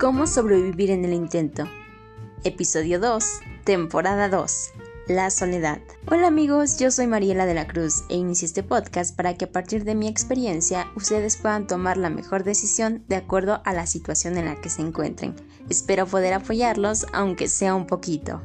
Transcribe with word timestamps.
¿Cómo 0.00 0.26
sobrevivir 0.26 0.90
en 0.90 1.04
el 1.04 1.12
intento? 1.12 1.68
Episodio 2.42 2.98
2, 3.00 3.22
temporada 3.64 4.30
2. 4.30 4.70
La 5.08 5.30
soledad. 5.30 5.78
Hola 6.10 6.28
amigos, 6.28 6.78
yo 6.78 6.90
soy 6.90 7.06
Mariela 7.06 7.44
de 7.44 7.52
la 7.52 7.66
Cruz 7.66 8.04
e 8.08 8.14
inicio 8.14 8.46
este 8.46 8.62
podcast 8.62 9.14
para 9.14 9.34
que 9.34 9.44
a 9.44 9.52
partir 9.52 9.84
de 9.84 9.94
mi 9.94 10.08
experiencia 10.08 10.86
ustedes 10.96 11.36
puedan 11.36 11.66
tomar 11.66 11.98
la 11.98 12.08
mejor 12.08 12.44
decisión 12.44 13.04
de 13.08 13.16
acuerdo 13.16 13.60
a 13.66 13.74
la 13.74 13.86
situación 13.86 14.38
en 14.38 14.46
la 14.46 14.58
que 14.58 14.70
se 14.70 14.80
encuentren. 14.80 15.34
Espero 15.68 16.06
poder 16.06 16.32
apoyarlos 16.32 17.04
aunque 17.12 17.46
sea 17.46 17.74
un 17.74 17.86
poquito. 17.86 18.40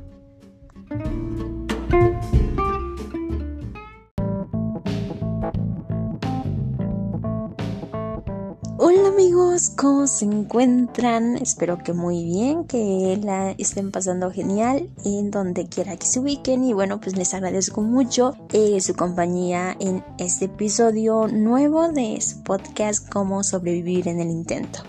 Amigos, 9.16 9.70
¿cómo 9.70 10.08
se 10.08 10.26
encuentran? 10.26 11.38
Espero 11.38 11.78
que 11.78 11.94
muy 11.94 12.26
bien, 12.26 12.66
que 12.66 13.18
la 13.24 13.52
estén 13.52 13.90
pasando 13.90 14.30
genial 14.30 14.90
en 15.06 15.32
donde 15.32 15.70
quiera 15.70 15.96
que 15.96 16.06
se 16.06 16.20
ubiquen 16.20 16.66
y 16.66 16.74
bueno, 16.74 17.00
pues 17.00 17.16
les 17.16 17.34
agradezco 17.34 17.82
mucho 17.82 18.36
eh, 18.52 18.82
su 18.82 18.94
compañía 18.94 19.78
en 19.80 20.04
este 20.18 20.46
episodio 20.46 21.30
nuevo 21.30 21.88
de 21.88 22.20
su 22.20 22.44
podcast 22.44 23.08
Cómo 23.08 23.42
sobrevivir 23.44 24.10
en 24.10 24.20
el 24.20 24.30
intento. 24.30 24.80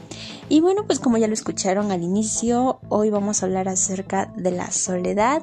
Y 0.49 0.61
bueno, 0.61 0.85
pues 0.89 0.99
como 0.99 1.19
ya 1.19 1.29
lo 1.29 1.35
escucharon 1.35 1.93
al 1.93 2.03
inicio, 2.03 2.81
hoy 2.89 3.11
vamos 3.11 3.41
a 3.43 3.47
hablar 3.47 3.69
acerca 3.69 4.33
de 4.37 4.51
la 4.51 4.73
soledad 4.73 5.41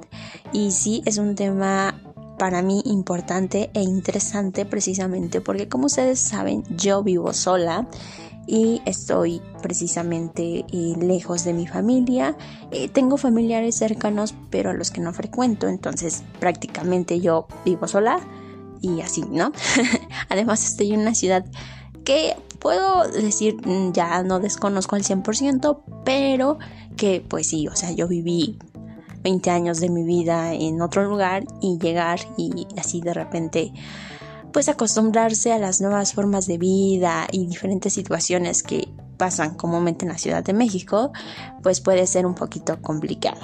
y 0.51 0.71
sí, 0.71 1.03
es 1.05 1.19
un 1.19 1.35
tema 1.35 2.01
para 2.37 2.61
mí 2.61 2.81
importante 2.83 3.69
e 3.73 3.81
interesante 3.81 4.65
precisamente 4.65 5.39
porque 5.39 5.69
como 5.69 5.85
ustedes 5.85 6.19
saben 6.19 6.63
yo 6.75 7.01
vivo 7.01 7.31
sola 7.31 7.87
y 8.47 8.81
estoy 8.85 9.41
precisamente 9.61 10.65
eh, 10.71 10.95
lejos 10.99 11.43
de 11.43 11.53
mi 11.53 11.67
familia. 11.67 12.35
Eh, 12.71 12.89
tengo 12.89 13.17
familiares 13.17 13.75
cercanos, 13.75 14.35
pero 14.49 14.71
a 14.71 14.73
los 14.73 14.91
que 14.91 15.01
no 15.01 15.13
frecuento, 15.13 15.67
entonces 15.67 16.23
prácticamente 16.39 17.19
yo 17.19 17.47
vivo 17.65 17.87
sola 17.87 18.19
y 18.81 19.01
así, 19.01 19.23
¿no? 19.29 19.51
Además 20.29 20.65
estoy 20.65 20.93
en 20.93 21.01
una 21.01 21.15
ciudad 21.15 21.45
que 22.03 22.35
puedo 22.59 23.07
decir 23.07 23.55
mm, 23.65 23.93
ya 23.93 24.23
no 24.23 24.39
desconozco 24.39 24.95
al 24.95 25.03
100%, 25.03 25.81
pero 26.03 26.57
que 26.97 27.25
pues 27.27 27.47
sí, 27.47 27.67
o 27.67 27.75
sea, 27.75 27.91
yo 27.91 28.07
viví 28.07 28.59
20 29.23 29.49
años 29.49 29.79
de 29.79 29.89
mi 29.89 30.03
vida 30.03 30.53
en 30.53 30.81
otro 30.81 31.05
lugar 31.05 31.45
y 31.61 31.77
llegar 31.79 32.19
y 32.37 32.67
así 32.77 32.99
de 32.99 33.13
repente 33.13 33.71
pues 34.53 34.69
acostumbrarse 34.69 35.51
a 35.51 35.59
las 35.59 35.81
nuevas 35.81 36.13
formas 36.13 36.47
de 36.47 36.57
vida 36.57 37.27
y 37.31 37.47
diferentes 37.47 37.93
situaciones 37.93 38.63
que 38.63 38.87
pasan 39.17 39.55
comúnmente 39.55 40.05
en 40.05 40.11
la 40.11 40.17
Ciudad 40.17 40.43
de 40.43 40.53
México, 40.53 41.11
pues 41.61 41.81
puede 41.81 42.07
ser 42.07 42.25
un 42.25 42.35
poquito 42.35 42.81
complicado. 42.81 43.41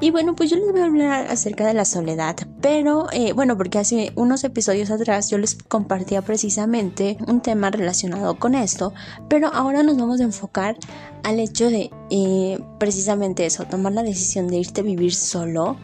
Y 0.00 0.10
bueno, 0.10 0.34
pues 0.34 0.50
yo 0.50 0.56
les 0.56 0.72
voy 0.72 0.80
a 0.80 0.86
hablar 0.86 1.26
acerca 1.28 1.64
de 1.64 1.74
la 1.74 1.84
soledad, 1.84 2.36
pero 2.60 3.06
eh, 3.12 3.32
bueno, 3.34 3.56
porque 3.56 3.78
hace 3.78 4.12
unos 4.16 4.42
episodios 4.42 4.90
atrás 4.90 5.30
yo 5.30 5.38
les 5.38 5.54
compartía 5.54 6.22
precisamente 6.22 7.18
un 7.28 7.40
tema 7.40 7.70
relacionado 7.70 8.36
con 8.36 8.56
esto, 8.56 8.92
pero 9.28 9.46
ahora 9.54 9.84
nos 9.84 9.96
vamos 9.96 10.20
a 10.20 10.24
enfocar 10.24 10.76
al 11.22 11.38
hecho 11.38 11.70
de 11.70 11.90
eh, 12.10 12.58
precisamente 12.80 13.46
eso, 13.46 13.64
tomar 13.66 13.92
la 13.92 14.02
decisión 14.02 14.48
de 14.48 14.56
irte 14.56 14.80
a 14.80 14.84
vivir 14.84 15.14
solo 15.14 15.76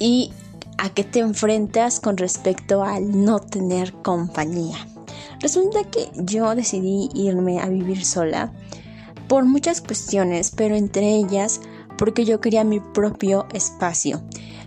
y 0.00 0.32
a 0.80 0.88
qué 0.90 1.04
te 1.04 1.20
enfrentas 1.20 2.00
con 2.00 2.16
respecto 2.16 2.82
al 2.82 3.24
no 3.24 3.38
tener 3.38 3.92
compañía. 3.92 4.78
Resulta 5.40 5.84
que 5.84 6.08
yo 6.16 6.54
decidí 6.54 7.10
irme 7.14 7.60
a 7.60 7.68
vivir 7.68 8.04
sola 8.04 8.52
por 9.28 9.44
muchas 9.44 9.80
cuestiones, 9.80 10.52
pero 10.56 10.74
entre 10.74 11.16
ellas 11.16 11.60
porque 11.98 12.24
yo 12.24 12.40
quería 12.40 12.64
mi 12.64 12.80
propio 12.80 13.46
espacio. 13.52 14.22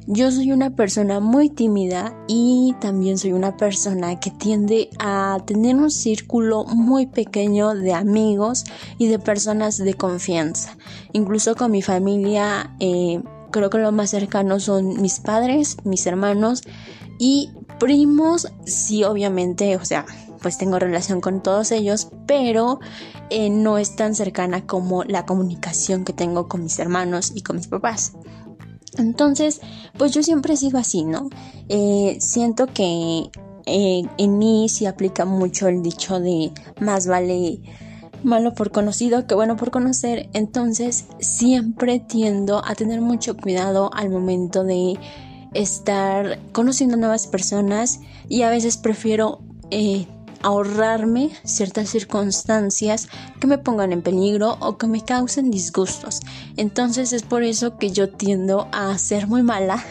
Yo 0.06 0.30
soy 0.32 0.52
una 0.52 0.76
persona 0.76 1.20
muy 1.20 1.50
tímida 1.50 2.14
y 2.28 2.76
también 2.82 3.18
soy 3.18 3.32
una 3.32 3.56
persona 3.56 4.20
que 4.20 4.32
tiende 4.32 4.90
a 5.00 5.40
tener 5.46 5.78
un 5.78 5.90
círculo 5.90 6.66
muy 6.66 7.08
pequeño 7.08 7.74
de 7.74 7.94
amigos 7.94 8.66
y 8.98 9.08
de 9.08 9.18
personas 9.18 9.78
de 9.78 9.94
confianza. 9.94 10.78
Incluso 11.14 11.56
con 11.56 11.72
mi 11.72 11.82
familia 11.82 12.76
eh, 12.80 13.24
creo 13.54 13.70
que 13.70 13.78
lo 13.78 13.94
más 13.94 14.10
cercano 14.10 14.60
son 14.60 15.02
mis 15.02 15.22
padres, 15.22 15.78
mis 15.86 16.06
hermanos 16.06 16.64
y 17.18 17.52
primos, 17.80 18.52
sí, 18.66 19.06
obviamente, 19.06 19.78
o 19.78 19.86
sea, 19.86 20.06
pues 20.42 20.58
tengo 20.58 20.78
relación 20.78 21.22
con 21.22 21.42
todos 21.42 21.72
ellos, 21.72 22.10
pero 22.28 22.82
eh, 23.30 23.50
no 23.50 23.78
es 23.78 23.96
tan 23.96 24.14
cercana 24.14 24.68
como 24.68 25.06
la 25.06 25.26
comunicación 25.26 26.04
que 26.04 26.12
tengo 26.12 26.50
con 26.50 26.64
mis 26.64 26.78
hermanos 26.80 27.32
y 27.34 27.42
con 27.42 27.56
mis 27.56 27.68
papás. 27.68 28.14
Entonces, 28.98 29.62
pues 29.98 30.12
yo 30.12 30.22
siempre 30.22 30.54
he 30.54 30.58
sido 30.58 30.78
así, 30.78 31.06
¿no? 31.06 31.30
Eh, 31.70 32.18
siento 32.20 32.68
que 32.68 33.30
eh, 33.66 34.02
en 34.18 34.38
mí 34.38 34.68
sí 34.70 34.86
aplica 34.86 35.26
mucho 35.26 35.68
el 35.68 35.82
dicho 35.82 36.20
de 36.20 36.52
más 36.82 37.08
vale 37.08 37.62
malo 38.24 38.54
por 38.54 38.72
conocido 38.72 39.28
que 39.28 39.36
bueno 39.36 39.56
por 39.56 39.72
conocer, 39.72 40.30
entonces 40.34 41.06
siempre 41.20 42.00
tiendo 42.00 42.64
a 42.66 42.76
tener 42.76 43.02
mucho 43.02 43.38
cuidado 43.38 43.90
al 43.94 44.10
momento 44.10 44.64
de 44.64 44.98
estar 45.54 46.40
conociendo 46.52 46.98
nuevas 46.98 47.28
personas 47.28 48.00
y 48.30 48.42
a 48.42 48.50
veces 48.50 48.78
prefiero 48.78 49.40
eh, 49.72 50.08
ahorrarme 50.44 51.32
ciertas 51.44 51.90
circunstancias 51.90 53.08
que 53.40 53.48
me 53.48 53.58
pongan 53.58 53.92
en 53.92 54.02
peligro 54.02 54.58
o 54.60 54.78
que 54.78 54.88
me 54.88 55.04
causen 55.04 55.50
disgustos. 55.50 56.20
Entonces 56.58 57.14
es 57.14 57.24
por 57.24 57.44
eso 57.44 57.78
que 57.78 57.92
yo 57.92 58.10
tiendo 58.10 58.68
a 58.72 58.98
ser 58.98 59.28
muy 59.28 59.42
mala 59.42 59.84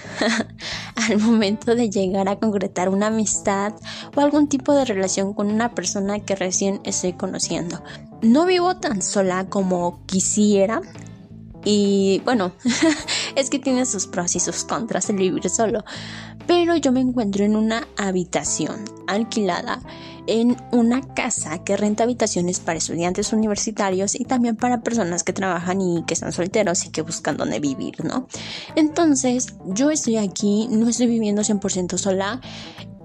al 0.95 1.19
momento 1.19 1.75
de 1.75 1.91
llegar 1.91 2.29
a 2.29 2.39
concretar 2.39 2.89
una 2.89 3.09
amistad 3.09 3.75
o 4.15 4.21
algún 4.21 4.49
tipo 4.49 4.75
de 4.75 4.85
relación 4.85 5.35
con 5.35 5.51
una 5.51 5.75
persona 5.75 6.21
que 6.21 6.37
recién 6.37 6.81
estoy 6.85 7.15
conociendo. 7.15 7.83
No 8.21 8.47
vivo 8.47 8.77
tan 8.77 9.03
sola 9.03 9.49
como 9.49 10.05
quisiera, 10.07 10.81
y 11.65 12.21
bueno, 12.25 12.53
es 13.37 13.51
que 13.51 13.59
tiene 13.59 13.87
sus 13.87 14.07
pros 14.07 14.35
y 14.37 14.41
sus 14.41 14.65
contras 14.65 15.11
el 15.11 15.17
vivir 15.17 15.49
solo. 15.49 15.85
Pero 16.47 16.77
yo 16.77 16.91
me 16.93 17.01
encuentro 17.01 17.45
en 17.45 17.57
una 17.57 17.87
habitación 17.97 18.85
alquilada 19.07 19.81
en 20.27 20.57
una 20.71 21.01
casa 21.01 21.63
que 21.65 21.77
renta 21.77 22.05
habitaciones 22.05 22.61
para 22.61 22.79
estudiantes 22.79 23.33
universitarios 23.33 24.15
y 24.15 24.25
también 24.25 24.57
para 24.57 24.83
personas 24.83 25.25
que 25.25 25.33
trabajan 25.33 25.81
y 25.81 26.05
que 26.07 26.15
están 26.15 26.33
solteros 26.33 26.87
y 26.87 26.91
que 26.91 27.03
buscan 27.03 27.37
dónde 27.37 27.61
vivir, 27.61 28.05
¿no? 28.05 28.29
Entonces, 28.77 29.55
yo 29.67 29.91
estoy 29.91 30.17
aquí, 30.17 30.69
no 30.71 30.89
estoy 30.89 31.07
viviendo 31.07 31.43
100% 31.43 31.99
sola 31.99 32.41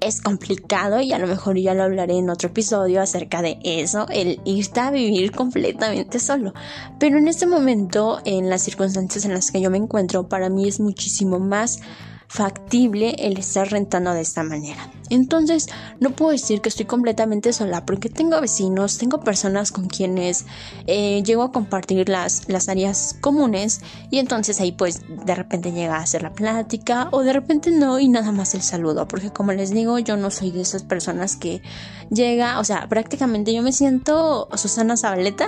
es 0.01 0.22
complicado 0.22 1.01
y 1.01 1.13
a 1.13 1.19
lo 1.19 1.27
mejor 1.27 1.57
ya 1.57 1.73
lo 1.73 1.83
hablaré 1.83 2.17
en 2.17 2.29
otro 2.29 2.50
episodio 2.50 3.01
acerca 3.01 3.41
de 3.41 3.59
eso, 3.63 4.06
el 4.09 4.39
irte 4.45 4.79
a 4.79 4.91
vivir 4.91 5.31
completamente 5.31 6.19
solo. 6.19 6.53
Pero 7.00 7.17
en 7.17 7.27
este 7.27 7.47
momento, 7.47 8.22
en 8.25 8.50
las 8.50 8.63
circunstancias 8.63 9.25
en 9.25 9.33
las 9.33 9.51
que 9.51 9.61
yo 9.61 9.69
me 9.69 9.77
encuentro, 9.77 10.27
para 10.27 10.50
mí 10.50 10.67
es 10.67 10.79
muchísimo 10.79 11.39
más 11.39 11.79
factible 12.27 13.15
el 13.19 13.38
estar 13.38 13.69
rentando 13.69 14.13
de 14.13 14.21
esta 14.21 14.43
manera. 14.43 14.91
Entonces, 15.09 15.67
no 15.99 16.11
puedo 16.11 16.31
decir 16.31 16.59
que 16.59 16.69
estoy 16.69 16.85
completamente 16.85 17.53
sola 17.53 17.85
porque 17.85 18.09
tengo 18.09 18.39
vecinos, 18.41 18.97
tengo 18.97 19.21
personas 19.21 19.71
con 19.71 19.88
quienes 19.88 20.45
eh, 20.88 21.23
llego 21.23 21.43
a 21.43 21.51
compartir 21.51 22.09
las, 22.09 22.49
las 22.49 22.67
áreas 22.67 23.15
comunes 23.21 23.79
y 24.11 24.19
entonces 24.19 24.59
ahí 24.59 24.73
pues 24.73 25.01
de 25.07 25.35
repente 25.35 25.71
llega 25.71 25.95
a 25.95 26.01
hacer 26.01 26.21
la 26.21 26.33
plática 26.33 27.07
o 27.11 27.23
de 27.23 27.31
repente 27.31 27.71
no 27.71 27.99
y 27.99 28.09
nada 28.09 28.31
más 28.33 28.53
el 28.55 28.61
saludo 28.61 29.07
porque 29.07 29.31
como 29.31 29.53
les 29.53 29.71
digo 29.71 29.97
yo 29.99 30.17
no 30.17 30.29
soy 30.29 30.51
de 30.51 30.61
esas 30.61 30.83
personas 30.83 31.38
que 31.38 31.61
llega, 32.09 32.59
o 32.59 32.63
sea, 32.63 32.88
prácticamente 32.89 33.53
yo 33.53 33.62
me 33.62 33.71
siento 33.71 34.50
Susana 34.56 34.97
Zabaleta 34.97 35.47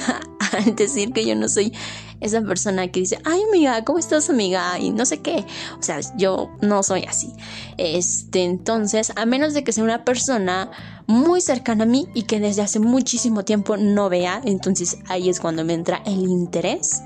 al 0.52 0.74
decir 0.76 1.12
que 1.12 1.24
yo 1.24 1.34
no 1.34 1.48
soy 1.48 1.72
esa 2.20 2.42
persona 2.42 2.88
que 2.88 3.00
dice, 3.00 3.18
ay 3.24 3.40
amiga, 3.48 3.84
¿cómo 3.84 3.98
estás 3.98 4.30
amiga? 4.30 4.78
Y 4.78 4.90
no 4.90 5.04
sé 5.06 5.20
qué. 5.20 5.44
O 5.78 5.82
sea, 5.82 6.00
yo 6.16 6.50
no 6.60 6.82
soy 6.82 7.04
así. 7.04 7.32
Este, 7.76 8.44
entonces, 8.44 9.12
a 9.16 9.26
menos 9.26 9.54
de 9.54 9.64
que 9.64 9.72
sea 9.72 9.84
una 9.84 10.04
persona 10.04 10.70
muy 11.06 11.40
cercana 11.40 11.84
a 11.84 11.86
mí 11.86 12.08
y 12.14 12.22
que 12.24 12.40
desde 12.40 12.62
hace 12.62 12.80
muchísimo 12.80 13.44
tiempo 13.44 13.76
no 13.76 14.08
vea, 14.08 14.40
entonces 14.44 14.98
ahí 15.08 15.28
es 15.28 15.40
cuando 15.40 15.64
me 15.64 15.74
entra 15.74 16.02
el 16.04 16.22
interés 16.28 17.02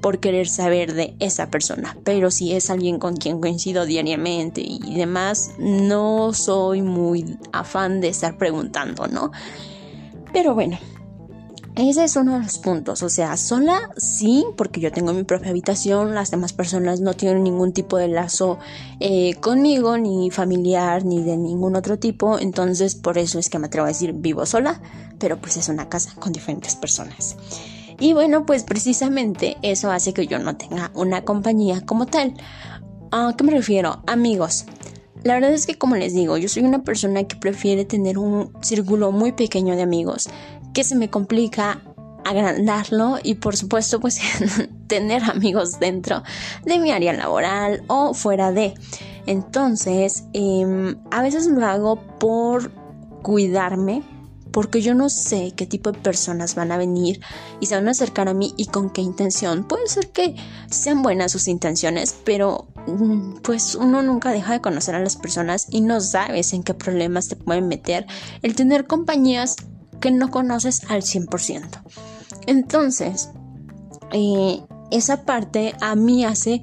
por 0.00 0.20
querer 0.20 0.48
saber 0.48 0.94
de 0.94 1.14
esa 1.20 1.50
persona. 1.50 1.96
Pero 2.04 2.30
si 2.30 2.52
es 2.52 2.70
alguien 2.70 2.98
con 2.98 3.16
quien 3.16 3.40
coincido 3.40 3.84
diariamente 3.84 4.62
y 4.64 4.94
demás, 4.94 5.52
no 5.58 6.32
soy 6.32 6.82
muy 6.82 7.38
afán 7.52 8.00
de 8.00 8.08
estar 8.08 8.38
preguntando, 8.38 9.06
¿no? 9.06 9.32
Pero 10.32 10.54
bueno, 10.54 10.78
ese 11.74 12.04
es 12.04 12.16
uno 12.16 12.34
de 12.34 12.44
los 12.44 12.58
puntos, 12.58 13.02
o 13.02 13.08
sea, 13.08 13.36
sola 13.38 13.90
sí, 13.96 14.44
porque 14.56 14.80
yo 14.80 14.92
tengo 14.92 15.14
mi 15.14 15.24
propia 15.24 15.50
habitación, 15.50 16.14
las 16.14 16.30
demás 16.30 16.52
personas 16.52 17.00
no 17.00 17.14
tienen 17.14 17.42
ningún 17.42 17.72
tipo 17.72 17.96
de 17.96 18.08
lazo 18.08 18.58
eh, 19.00 19.34
conmigo, 19.36 19.96
ni 19.96 20.30
familiar, 20.30 21.04
ni 21.04 21.22
de 21.22 21.36
ningún 21.38 21.74
otro 21.74 21.98
tipo, 21.98 22.38
entonces 22.38 22.94
por 22.94 23.16
eso 23.16 23.38
es 23.38 23.48
que 23.48 23.58
me 23.58 23.68
atrevo 23.68 23.86
a 23.86 23.88
decir 23.88 24.12
vivo 24.12 24.44
sola, 24.44 24.82
pero 25.18 25.38
pues 25.38 25.56
es 25.56 25.68
una 25.70 25.88
casa 25.88 26.12
con 26.18 26.32
diferentes 26.32 26.76
personas. 26.76 27.36
Y 27.98 28.12
bueno, 28.12 28.44
pues 28.44 28.64
precisamente 28.64 29.56
eso 29.62 29.90
hace 29.90 30.12
que 30.12 30.26
yo 30.26 30.38
no 30.38 30.56
tenga 30.56 30.90
una 30.94 31.24
compañía 31.24 31.86
como 31.86 32.06
tal. 32.06 32.34
¿A 33.12 33.34
qué 33.36 33.44
me 33.44 33.52
refiero? 33.52 34.02
Amigos. 34.06 34.66
La 35.22 35.34
verdad 35.34 35.52
es 35.52 35.66
que 35.66 35.78
como 35.78 35.94
les 35.94 36.12
digo, 36.12 36.36
yo 36.36 36.48
soy 36.48 36.64
una 36.64 36.82
persona 36.82 37.22
que 37.24 37.36
prefiere 37.36 37.84
tener 37.84 38.18
un 38.18 38.52
círculo 38.60 39.12
muy 39.12 39.32
pequeño 39.32 39.76
de 39.76 39.82
amigos, 39.82 40.28
que 40.72 40.84
se 40.84 40.96
me 40.96 41.10
complica 41.10 41.80
agrandarlo 42.24 43.18
y 43.22 43.34
por 43.34 43.56
supuesto 43.56 44.00
pues 44.00 44.20
tener 44.86 45.22
amigos 45.24 45.80
dentro 45.80 46.22
de 46.64 46.78
mi 46.78 46.90
área 46.90 47.12
laboral 47.12 47.82
o 47.88 48.14
fuera 48.14 48.52
de. 48.52 48.74
Entonces, 49.26 50.24
em, 50.32 50.96
a 51.10 51.22
veces 51.22 51.46
lo 51.46 51.64
hago 51.64 51.96
por 52.18 52.72
cuidarme, 53.22 54.02
porque 54.52 54.82
yo 54.82 54.94
no 54.94 55.08
sé 55.08 55.52
qué 55.56 55.66
tipo 55.66 55.92
de 55.92 55.98
personas 55.98 56.54
van 56.54 56.72
a 56.72 56.76
venir 56.76 57.20
y 57.60 57.66
se 57.66 57.74
van 57.74 57.88
a 57.88 57.92
acercar 57.92 58.28
a 58.28 58.34
mí 58.34 58.52
y 58.56 58.66
con 58.66 58.90
qué 58.90 59.00
intención. 59.00 59.64
Puede 59.64 59.86
ser 59.86 60.10
que 60.10 60.34
sean 60.70 61.02
buenas 61.02 61.32
sus 61.32 61.48
intenciones, 61.48 62.14
pero 62.24 62.68
mm, 62.86 63.36
pues 63.42 63.74
uno 63.74 64.02
nunca 64.02 64.30
deja 64.30 64.52
de 64.52 64.60
conocer 64.60 64.94
a 64.94 65.00
las 65.00 65.16
personas 65.16 65.66
y 65.70 65.80
no 65.80 66.00
sabes 66.00 66.52
en 66.52 66.62
qué 66.62 66.74
problemas 66.74 67.28
te 67.28 67.36
pueden 67.36 67.68
meter 67.68 68.06
el 68.42 68.54
tener 68.54 68.86
compañías 68.86 69.56
que 70.02 70.10
no 70.10 70.30
conoces 70.30 70.82
al 70.90 71.00
100%. 71.00 71.80
Entonces, 72.46 73.30
eh, 74.12 74.60
esa 74.90 75.24
parte 75.24 75.74
a 75.80 75.94
mí 75.94 76.26
hace 76.26 76.60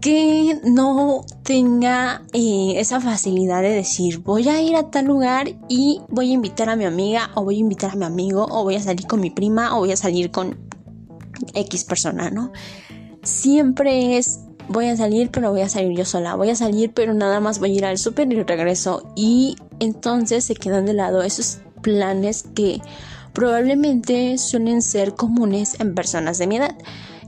que 0.00 0.60
no 0.64 1.24
tenga 1.42 2.22
eh, 2.32 2.74
esa 2.76 3.00
facilidad 3.00 3.62
de 3.62 3.70
decir 3.70 4.18
voy 4.18 4.48
a 4.48 4.60
ir 4.60 4.76
a 4.76 4.90
tal 4.90 5.06
lugar 5.06 5.48
y 5.68 6.02
voy 6.10 6.30
a 6.30 6.34
invitar 6.34 6.68
a 6.68 6.76
mi 6.76 6.84
amiga 6.84 7.30
o 7.34 7.44
voy 7.44 7.56
a 7.56 7.60
invitar 7.60 7.92
a 7.92 7.96
mi 7.96 8.04
amigo 8.04 8.46
o 8.50 8.64
voy 8.64 8.76
a 8.76 8.82
salir 8.82 9.06
con 9.06 9.20
mi 9.20 9.30
prima 9.30 9.74
o 9.74 9.80
voy 9.80 9.92
a 9.92 9.96
salir 9.96 10.30
con 10.30 10.58
X 11.54 11.84
persona, 11.84 12.30
¿no? 12.30 12.52
Siempre 13.22 14.18
es 14.18 14.40
voy 14.68 14.86
a 14.86 14.96
salir 14.96 15.30
pero 15.30 15.50
voy 15.50 15.62
a 15.62 15.68
salir 15.68 15.96
yo 15.96 16.04
sola, 16.04 16.34
voy 16.34 16.50
a 16.50 16.54
salir 16.54 16.92
pero 16.92 17.14
nada 17.14 17.40
más 17.40 17.58
voy 17.58 17.72
a 17.72 17.74
ir 17.74 17.84
al 17.84 17.98
súper 17.98 18.30
y 18.32 18.42
regreso 18.42 19.10
y 19.16 19.56
entonces 19.80 20.44
se 20.44 20.54
quedan 20.54 20.84
de 20.84 20.92
lado 20.92 21.22
esos 21.22 21.60
planes 21.84 22.44
que 22.54 22.80
probablemente 23.32 24.38
suelen 24.38 24.82
ser 24.82 25.14
comunes 25.14 25.78
en 25.78 25.94
personas 25.94 26.38
de 26.38 26.48
mi 26.48 26.56
edad 26.56 26.74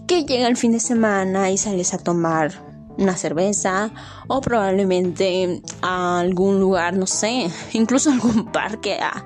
que 0.09 0.25
llega 0.25 0.49
el 0.49 0.57
fin 0.57 0.73
de 0.73 0.81
semana 0.81 1.51
y 1.51 1.59
sales 1.59 1.95
a 1.95 1.99
tomar 1.99 2.66
una 2.99 3.17
cerveza 3.17 3.91
o 4.27 4.41
probablemente 4.41 5.63
a 5.83 6.21
algún 6.21 6.61
lugar, 6.61 6.97
no 6.97 7.07
sé, 7.07 7.51
incluso 7.73 8.11
algún 8.11 8.47
parque 8.53 8.99
a, 9.01 9.25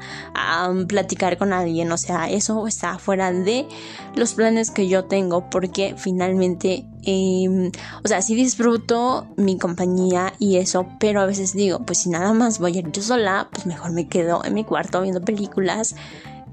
platicar 0.88 1.38
con 1.38 1.52
alguien. 1.52 1.93
O 1.93 1.96
sea, 1.96 2.28
eso 2.28 2.67
está 2.67 2.99
fuera 2.99 3.32
de 3.32 3.67
los 4.14 4.34
planes 4.34 4.70
que 4.70 4.88
yo 4.88 5.05
tengo 5.05 5.49
porque 5.49 5.94
finalmente, 5.96 6.87
em, 7.02 7.70
o 8.02 8.08
sea, 8.08 8.20
sí 8.22 8.34
disfruto 8.34 9.28
mi 9.37 9.58
compañía 9.58 10.32
y 10.38 10.56
eso, 10.56 10.87
pero 10.99 11.20
a 11.20 11.26
veces 11.26 11.52
digo, 11.52 11.84
pues 11.84 11.99
si 11.99 12.11
nada 12.11 12.32
más 12.32 12.58
voy 12.58 12.76
a 12.76 12.78
ir 12.81 12.90
yo 12.90 13.02
sola, 13.02 13.49
pues 13.52 13.66
mejor 13.66 13.93
me 13.93 14.08
quedo 14.08 14.44
en 14.44 14.55
mi 14.55 14.64
cuarto 14.64 15.02
viendo 15.02 15.20
películas 15.20 15.94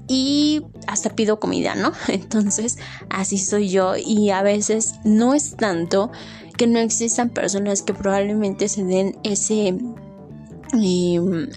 y 0.08 0.62
hasta 0.86 1.10
pido 1.10 1.38
comida, 1.38 1.74
¿no? 1.74 1.92
Entonces, 2.08 2.78
así 3.10 3.38
soy 3.38 3.68
yo 3.68 3.94
y 3.96 4.30
a 4.30 4.42
veces 4.42 4.94
no 5.04 5.34
es 5.34 5.56
tanto 5.56 6.10
que 6.58 6.66
no 6.66 6.78
existan 6.80 7.30
personas 7.30 7.80
que 7.82 7.94
probablemente 7.94 8.68
se 8.68 8.84
den 8.84 9.18
ese... 9.22 9.68
Em, 10.74 11.48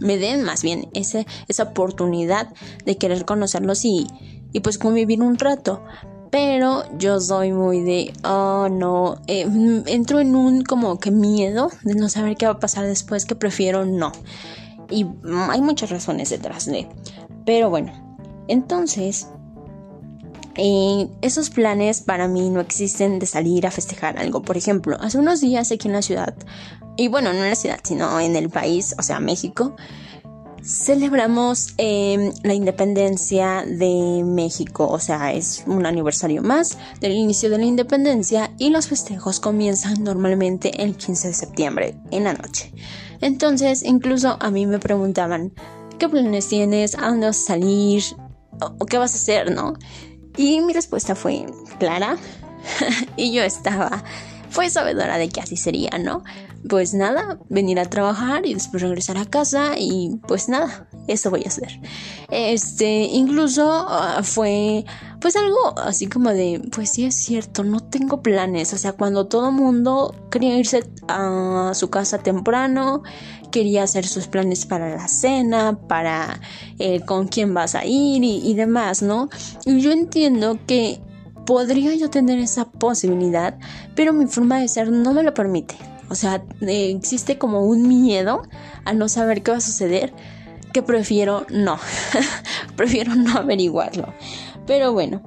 me 0.00 0.16
den 0.16 0.44
más 0.44 0.62
bien 0.62 0.88
ese, 0.94 1.26
esa 1.48 1.64
oportunidad 1.64 2.48
de 2.84 2.96
querer 2.96 3.24
conocerlos 3.24 3.84
y, 3.84 4.06
y 4.52 4.60
pues 4.60 4.78
convivir 4.78 5.20
un 5.22 5.38
rato. 5.38 5.82
Pero 6.30 6.84
yo 6.98 7.20
soy 7.20 7.52
muy 7.52 7.80
de, 7.80 8.12
oh 8.24 8.68
no, 8.68 9.20
em, 9.26 9.82
entro 9.86 10.20
en 10.20 10.34
un 10.34 10.62
como 10.62 10.98
que 10.98 11.10
miedo 11.10 11.70
de 11.82 11.94
no 11.94 12.08
saber 12.08 12.36
qué 12.36 12.46
va 12.46 12.52
a 12.52 12.60
pasar 12.60 12.86
después 12.86 13.26
que 13.26 13.34
prefiero 13.34 13.86
no. 13.86 14.12
Y 14.90 15.06
hay 15.50 15.60
muchas 15.60 15.90
razones 15.90 16.30
detrás 16.30 16.66
de. 16.66 16.88
Pero 17.44 17.70
bueno, 17.70 17.92
entonces 18.48 19.28
eh, 20.58 21.08
esos 21.22 21.50
planes 21.50 22.00
para 22.00 22.26
mí 22.26 22.50
no 22.50 22.60
existen 22.60 23.20
de 23.20 23.26
salir 23.26 23.66
a 23.66 23.70
festejar 23.70 24.18
algo. 24.18 24.42
Por 24.42 24.56
ejemplo, 24.56 24.96
hace 25.00 25.16
unos 25.16 25.40
días 25.40 25.70
aquí 25.70 25.86
en 25.86 25.94
la 25.94 26.02
ciudad, 26.02 26.34
y 26.96 27.06
bueno, 27.06 27.32
no 27.32 27.44
en 27.44 27.50
la 27.50 27.54
ciudad, 27.54 27.78
sino 27.84 28.18
en 28.18 28.34
el 28.34 28.50
país, 28.50 28.94
o 28.98 29.02
sea, 29.02 29.20
México, 29.20 29.76
celebramos 30.64 31.74
em, 31.76 32.32
la 32.42 32.54
independencia 32.54 33.64
de 33.64 34.22
México, 34.24 34.88
o 34.88 34.98
sea, 34.98 35.32
es 35.32 35.62
un 35.68 35.86
aniversario 35.86 36.42
más 36.42 36.76
del 37.00 37.12
inicio 37.12 37.50
de 37.50 37.58
la 37.58 37.64
independencia 37.64 38.52
y 38.58 38.70
los 38.70 38.88
festejos 38.88 39.38
comienzan 39.38 40.02
normalmente 40.02 40.82
el 40.82 40.96
15 40.96 41.28
de 41.28 41.34
septiembre 41.34 41.94
en 42.10 42.24
la 42.24 42.34
noche. 42.34 42.72
Entonces, 43.20 43.84
incluso 43.84 44.36
a 44.40 44.50
mí 44.50 44.66
me 44.66 44.80
preguntaban, 44.80 45.52
¿qué 46.00 46.08
planes 46.08 46.48
tienes? 46.48 46.96
¿A 46.98 47.10
dónde 47.10 47.28
vas 47.28 47.38
a 47.44 47.46
salir? 47.46 48.02
¿O 48.60 48.86
qué 48.86 48.98
vas 48.98 49.14
a 49.14 49.18
hacer? 49.18 49.54
¿No? 49.54 49.74
Y 50.38 50.62
mi 50.62 50.72
respuesta 50.72 51.14
fue 51.14 51.44
clara 51.78 52.16
y 53.16 53.32
yo 53.32 53.42
estaba 53.42 54.02
fue 54.50 54.70
sabedora 54.70 55.18
de 55.18 55.28
que 55.28 55.40
así 55.40 55.56
sería, 55.56 55.90
¿no? 55.98 56.24
Pues 56.68 56.94
nada, 56.94 57.38
venir 57.48 57.78
a 57.78 57.84
trabajar 57.84 58.46
y 58.46 58.54
después 58.54 58.82
regresar 58.82 59.16
a 59.16 59.26
casa 59.26 59.74
y 59.78 60.20
pues 60.26 60.48
nada, 60.48 60.88
eso 61.06 61.30
voy 61.30 61.44
a 61.44 61.48
hacer. 61.48 61.80
Este, 62.30 63.02
incluso 63.04 63.70
ah, 63.70 64.22
fue 64.22 64.84
pues 65.20 65.36
algo 65.36 65.78
así 65.78 66.06
como 66.06 66.30
de, 66.30 66.62
pues 66.74 66.90
sí 66.90 67.04
es 67.04 67.14
cierto, 67.14 67.62
no 67.64 67.80
tengo 67.80 68.22
planes, 68.22 68.72
o 68.72 68.78
sea, 68.78 68.92
cuando 68.92 69.26
todo 69.26 69.52
mundo 69.52 70.14
quería 70.30 70.56
irse 70.56 70.84
a 71.08 71.72
su 71.74 71.90
casa 71.90 72.18
temprano, 72.18 73.02
quería 73.50 73.82
hacer 73.82 74.06
sus 74.06 74.26
planes 74.26 74.66
para 74.66 74.94
la 74.94 75.08
cena, 75.08 75.78
para 75.88 76.40
eh, 76.78 77.00
con 77.00 77.28
quién 77.28 77.54
vas 77.54 77.74
a 77.74 77.84
ir 77.84 78.22
y, 78.24 78.54
demás, 78.54 79.02
¿no? 79.02 79.28
Y 79.64 79.80
yo 79.80 79.92
entiendo 79.92 80.58
que 80.66 81.00
podría 81.46 81.94
yo 81.94 82.10
tener 82.10 82.38
esa 82.38 82.66
posibilidad, 82.66 83.58
pero 83.94 84.12
mi 84.12 84.26
forma 84.26 84.60
de 84.60 84.68
ser 84.68 84.90
no 84.90 85.12
me 85.12 85.22
lo 85.22 85.34
permite. 85.34 85.76
O 86.10 86.14
sea, 86.14 86.42
eh, 86.62 86.90
existe 86.96 87.38
como 87.38 87.64
un 87.64 87.86
miedo 87.86 88.42
a 88.84 88.92
no 88.92 89.08
saber 89.08 89.42
qué 89.42 89.50
va 89.50 89.58
a 89.58 89.60
suceder 89.62 90.12
que 90.72 90.82
prefiero 90.82 91.46
no, 91.50 91.78
prefiero 92.76 93.14
no 93.14 93.38
averiguarlo. 93.38 94.12
Pero 94.66 94.92
bueno, 94.92 95.22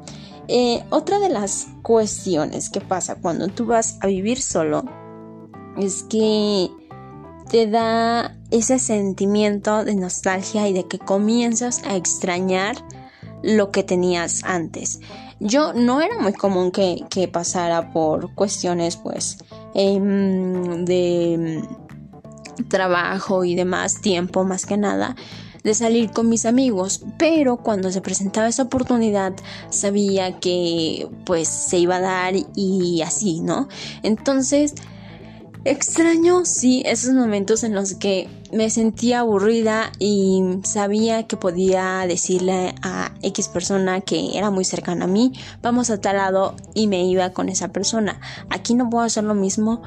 eh, 0.47 0.83
otra 0.89 1.19
de 1.19 1.29
las 1.29 1.67
cuestiones 1.81 2.69
que 2.69 2.81
pasa 2.81 3.15
cuando 3.15 3.47
tú 3.47 3.65
vas 3.65 3.97
a 4.01 4.07
vivir 4.07 4.41
solo 4.41 4.83
es 5.77 6.03
que 6.03 6.69
te 7.51 7.67
da 7.67 8.33
ese 8.49 8.79
sentimiento 8.79 9.83
de 9.83 9.95
nostalgia 9.95 10.69
y 10.69 10.73
de 10.73 10.87
que 10.87 10.97
comienzas 10.97 11.83
a 11.83 11.97
extrañar 11.97 12.77
lo 13.43 13.71
que 13.71 13.83
tenías 13.83 14.41
antes. 14.45 15.01
Yo 15.41 15.73
no 15.73 15.99
era 15.99 16.17
muy 16.17 16.31
común 16.31 16.71
que, 16.71 17.27
pasara 17.27 17.91
por 17.91 18.33
cuestiones 18.35 18.95
pues 18.95 19.37
em, 19.73 20.85
de 20.85 21.61
trabajo 22.69 23.43
y 23.43 23.55
demás 23.55 23.99
tiempo 23.99 24.45
más 24.45 24.65
que 24.65 24.77
nada 24.77 25.15
de 25.63 25.73
salir 25.73 26.11
con 26.11 26.29
mis 26.29 26.45
amigos, 26.45 27.03
pero 27.19 27.57
cuando 27.57 27.91
se 27.91 28.01
presentaba 28.01 28.47
esa 28.47 28.63
oportunidad 28.63 29.33
sabía 29.69 30.39
que 30.39 31.07
pues 31.25 31.49
se 31.49 31.79
iba 31.79 31.97
a 31.97 32.01
dar 32.01 32.33
y 32.55 33.01
así, 33.01 33.41
¿no? 33.41 33.67
Entonces 34.01 34.73
Extraño, 35.63 36.43
sí, 36.43 36.81
esos 36.87 37.13
momentos 37.13 37.63
en 37.63 37.75
los 37.75 37.93
que 37.93 38.27
me 38.51 38.71
sentía 38.71 39.19
aburrida 39.19 39.91
y 39.99 40.41
sabía 40.63 41.27
que 41.27 41.37
podía 41.37 42.03
decirle 42.07 42.73
a 42.81 43.11
X 43.21 43.47
persona 43.47 44.01
que 44.01 44.35
era 44.39 44.49
muy 44.49 44.65
cercana 44.65 45.05
a 45.05 45.07
mí, 45.07 45.33
vamos 45.61 45.91
a 45.91 46.01
tal 46.01 46.17
lado 46.17 46.55
y 46.73 46.87
me 46.87 47.05
iba 47.05 47.29
con 47.29 47.47
esa 47.47 47.67
persona. 47.67 48.19
Aquí 48.49 48.73
no 48.73 48.89
puedo 48.89 49.03
hacer 49.03 49.23
lo 49.23 49.35
mismo 49.35 49.83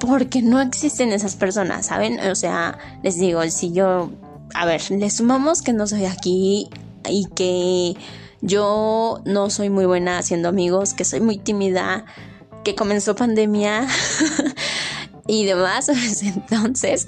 porque 0.00 0.42
no 0.42 0.60
existen 0.60 1.12
esas 1.12 1.36
personas, 1.36 1.86
¿saben? 1.86 2.18
O 2.18 2.34
sea, 2.34 2.76
les 3.04 3.20
digo, 3.20 3.48
si 3.50 3.70
yo, 3.72 4.10
a 4.52 4.66
ver, 4.66 4.82
le 4.90 5.10
sumamos 5.10 5.62
que 5.62 5.72
no 5.72 5.86
soy 5.86 6.06
aquí 6.06 6.70
y 7.08 7.26
que 7.36 7.96
yo 8.40 9.20
no 9.24 9.48
soy 9.50 9.70
muy 9.70 9.86
buena 9.86 10.18
haciendo 10.18 10.48
amigos, 10.48 10.92
que 10.92 11.04
soy 11.04 11.20
muy 11.20 11.38
tímida, 11.38 12.04
que 12.64 12.74
comenzó 12.74 13.14
pandemia 13.14 13.86
y 15.28 15.44
demás, 15.44 15.86
pues 15.86 16.22
entonces 16.22 17.06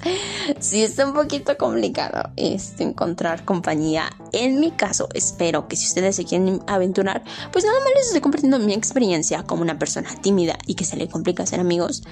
sí 0.59 0.83
está 0.83 1.05
un 1.05 1.13
poquito 1.13 1.57
complicado 1.57 2.29
este, 2.37 2.83
encontrar 2.83 3.43
compañía. 3.43 4.09
En 4.31 4.61
mi 4.61 4.71
caso, 4.71 5.09
espero 5.13 5.67
que 5.67 5.75
si 5.75 5.87
ustedes 5.87 6.15
se 6.15 6.23
quieren 6.23 6.61
aventurar, 6.67 7.23
pues 7.51 7.65
nada 7.65 7.79
más 7.79 7.89
les 7.95 8.05
estoy 8.05 8.21
compartiendo 8.21 8.59
mi 8.59 8.73
experiencia 8.73 9.43
como 9.43 9.63
una 9.63 9.77
persona 9.77 10.09
tímida 10.21 10.57
y 10.67 10.75
que 10.75 10.85
se 10.85 10.95
le 10.95 11.09
complica 11.09 11.45
ser 11.45 11.59
amigos 11.59 12.03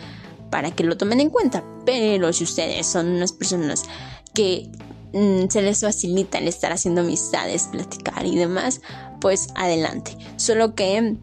para 0.50 0.72
que 0.72 0.84
lo 0.84 0.98
tomen 0.98 1.22
en 1.22 1.30
cuenta. 1.30 1.64
Pero 1.86 2.34
si 2.34 2.44
ustedes 2.44 2.88
son 2.88 3.08
unas 3.08 3.32
personas 3.32 3.84
que 4.34 4.70
mm, 5.14 5.48
se 5.50 5.62
les 5.62 5.82
facilita 5.82 6.40
el 6.40 6.48
estar 6.48 6.72
haciendo 6.72 7.02
amistades, 7.02 7.70
platicar 7.72 8.26
y 8.26 8.36
demás, 8.36 8.82
pues 9.22 9.50
adelante. 9.56 10.18
Solo 10.38 10.74
que 10.74 11.18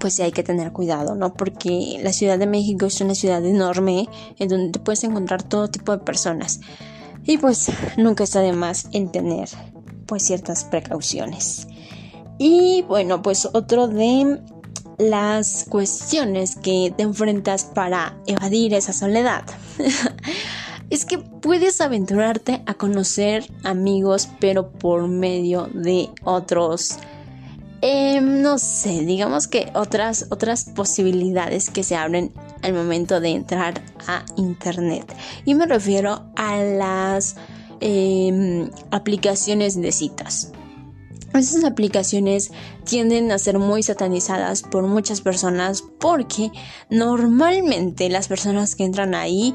pues 0.00 0.14
sí 0.14 0.22
hay 0.22 0.32
que 0.32 0.42
tener 0.42 0.72
cuidado, 0.72 1.14
¿no? 1.14 1.34
Porque 1.34 2.00
la 2.02 2.12
Ciudad 2.12 2.38
de 2.38 2.46
México 2.46 2.86
es 2.86 3.00
una 3.00 3.14
ciudad 3.14 3.44
enorme 3.44 4.08
en 4.38 4.48
donde 4.48 4.70
te 4.70 4.80
puedes 4.80 5.04
encontrar 5.04 5.42
todo 5.44 5.68
tipo 5.68 5.92
de 5.92 6.02
personas. 6.02 6.60
Y 7.24 7.38
pues 7.38 7.70
nunca 7.96 8.24
está 8.24 8.40
de 8.40 8.52
más 8.52 8.88
en 8.92 9.12
tener 9.12 9.48
pues 10.06 10.24
ciertas 10.24 10.64
precauciones. 10.64 11.68
Y 12.38 12.82
bueno, 12.88 13.22
pues 13.22 13.46
otro 13.52 13.86
de 13.86 14.40
las 14.98 15.66
cuestiones 15.68 16.56
que 16.56 16.92
te 16.96 17.02
enfrentas 17.02 17.64
para 17.64 18.16
evadir 18.26 18.74
esa 18.74 18.92
soledad 18.92 19.44
es 20.90 21.04
que 21.06 21.18
puedes 21.18 21.80
aventurarte 21.80 22.62
a 22.66 22.74
conocer 22.74 23.50
amigos 23.64 24.28
pero 24.40 24.70
por 24.70 25.08
medio 25.08 25.70
de 25.72 26.10
otros 26.22 26.98
em, 27.82 28.42
no 28.42 28.58
sé 28.58 29.00
digamos 29.04 29.48
que 29.48 29.70
otras 29.74 30.26
otras 30.30 30.64
posibilidades 30.64 31.70
que 31.70 31.82
se 31.82 31.96
abren 31.96 32.32
al 32.62 32.72
momento 32.74 33.20
de 33.20 33.30
entrar 33.30 33.82
a 34.06 34.24
internet 34.36 35.14
y 35.44 35.54
me 35.54 35.66
refiero 35.66 36.30
a 36.36 36.58
las 36.58 37.36
em, 37.80 38.70
aplicaciones 38.90 39.80
de 39.80 39.92
citas 39.92 40.52
esas 41.38 41.64
aplicaciones 41.64 42.50
tienden 42.84 43.30
a 43.30 43.38
ser 43.38 43.58
muy 43.58 43.82
satanizadas 43.82 44.62
por 44.62 44.84
muchas 44.86 45.20
personas 45.20 45.84
porque 46.00 46.50
normalmente 46.90 48.08
las 48.08 48.26
personas 48.26 48.74
que 48.74 48.84
entran 48.84 49.14
ahí 49.14 49.54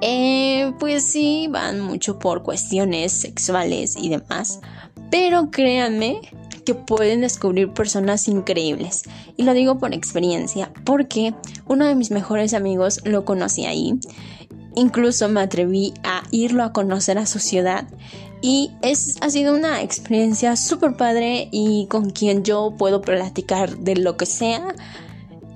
eh, 0.00 0.72
pues 0.78 1.04
sí 1.04 1.48
van 1.50 1.80
mucho 1.80 2.18
por 2.18 2.42
cuestiones 2.42 3.12
sexuales 3.12 3.96
y 3.96 4.08
demás. 4.08 4.60
Pero 5.10 5.50
créanme 5.50 6.20
que 6.66 6.74
pueden 6.74 7.22
descubrir 7.22 7.72
personas 7.72 8.28
increíbles. 8.28 9.04
Y 9.38 9.44
lo 9.44 9.54
digo 9.54 9.78
por 9.78 9.94
experiencia, 9.94 10.70
porque 10.84 11.34
uno 11.66 11.86
de 11.86 11.94
mis 11.94 12.10
mejores 12.10 12.52
amigos 12.52 13.00
lo 13.04 13.24
conocí 13.24 13.64
ahí. 13.64 13.94
Incluso 14.74 15.30
me 15.30 15.40
atreví 15.40 15.94
a 16.04 16.24
irlo 16.30 16.62
a 16.62 16.74
conocer 16.74 17.16
a 17.16 17.24
su 17.24 17.38
ciudad 17.38 17.86
y 18.42 18.72
es, 18.82 19.16
ha 19.22 19.30
sido 19.30 19.54
una 19.54 19.82
experiencia 19.82 20.56
súper 20.56 20.96
padre 20.96 21.48
y 21.50 21.86
con 21.86 22.10
quien 22.10 22.44
yo 22.44 22.74
puedo 22.76 23.00
platicar 23.00 23.78
de 23.78 23.96
lo 23.96 24.16
que 24.16 24.26
sea. 24.26 24.74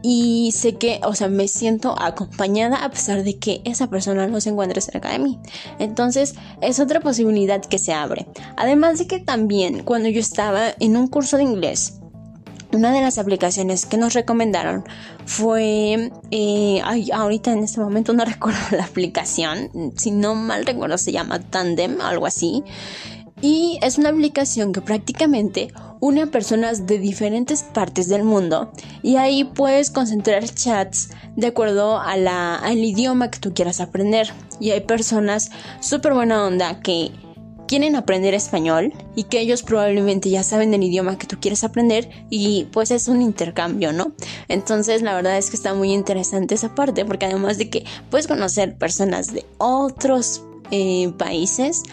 Y 0.02 0.52
sé 0.52 0.76
que, 0.76 1.00
o 1.04 1.14
sea, 1.14 1.28
me 1.28 1.46
siento 1.48 1.94
acompañada 2.00 2.84
a 2.84 2.90
pesar 2.90 3.22
de 3.22 3.38
que 3.38 3.60
esa 3.64 3.88
persona 3.88 4.26
no 4.26 4.40
se 4.40 4.50
encuentre 4.50 4.80
cerca 4.80 5.10
de 5.10 5.18
mí. 5.18 5.38
Entonces, 5.78 6.34
es 6.62 6.80
otra 6.80 7.00
posibilidad 7.00 7.60
que 7.60 7.78
se 7.78 7.92
abre. 7.92 8.26
Además 8.56 8.98
de 8.98 9.06
que 9.06 9.18
también 9.18 9.82
cuando 9.84 10.08
yo 10.08 10.20
estaba 10.20 10.74
en 10.80 10.96
un 10.96 11.06
curso 11.08 11.36
de 11.36 11.42
inglés, 11.42 12.00
una 12.72 12.92
de 12.92 13.00
las 13.00 13.18
aplicaciones 13.18 13.84
que 13.86 13.96
nos 13.96 14.14
recomendaron 14.14 14.84
fue, 15.26 16.10
eh, 16.30 16.80
ay, 16.84 17.10
ahorita 17.10 17.52
en 17.52 17.64
este 17.64 17.80
momento 17.80 18.12
no 18.12 18.24
recuerdo 18.26 18.60
la 18.72 18.84
aplicación, 18.84 19.92
si 19.96 20.10
no 20.10 20.34
mal 20.34 20.66
recuerdo 20.66 20.98
se 20.98 21.12
llama 21.12 21.40
Tandem, 21.40 22.00
algo 22.00 22.26
así. 22.26 22.62
Y 23.42 23.78
es 23.82 23.98
una 23.98 24.10
aplicación 24.10 24.72
que 24.72 24.80
prácticamente 24.80 25.72
une 26.00 26.22
a 26.22 26.26
personas 26.26 26.86
de 26.86 26.98
diferentes 26.98 27.62
partes 27.62 28.08
del 28.08 28.24
mundo 28.24 28.72
y 29.02 29.16
ahí 29.16 29.44
puedes 29.44 29.90
concentrar 29.90 30.44
chats 30.44 31.10
de 31.36 31.48
acuerdo 31.48 31.98
a 31.98 32.16
la, 32.16 32.56
al 32.56 32.78
idioma 32.78 33.30
que 33.30 33.38
tú 33.38 33.54
quieras 33.54 33.80
aprender. 33.80 34.32
Y 34.58 34.70
hay 34.70 34.80
personas 34.80 35.50
súper 35.80 36.14
buena 36.14 36.46
onda 36.46 36.80
que 36.80 37.12
quieren 37.70 37.94
aprender 37.94 38.34
español 38.34 38.92
y 39.14 39.24
que 39.24 39.38
ellos 39.38 39.62
probablemente 39.62 40.28
ya 40.28 40.42
saben 40.42 40.74
el 40.74 40.82
idioma 40.82 41.16
que 41.16 41.28
tú 41.28 41.36
quieres 41.40 41.62
aprender 41.62 42.10
y 42.28 42.66
pues 42.72 42.90
es 42.90 43.06
un 43.06 43.22
intercambio, 43.22 43.92
¿no? 43.92 44.12
Entonces 44.48 45.02
la 45.02 45.14
verdad 45.14 45.38
es 45.38 45.50
que 45.50 45.56
está 45.56 45.72
muy 45.72 45.92
interesante 45.92 46.56
esa 46.56 46.74
parte 46.74 47.04
porque 47.04 47.26
además 47.26 47.58
de 47.58 47.70
que 47.70 47.84
puedes 48.10 48.26
conocer 48.26 48.76
personas 48.76 49.32
de 49.32 49.46
otros 49.58 50.42
eh, 50.72 51.12
países, 51.16 51.84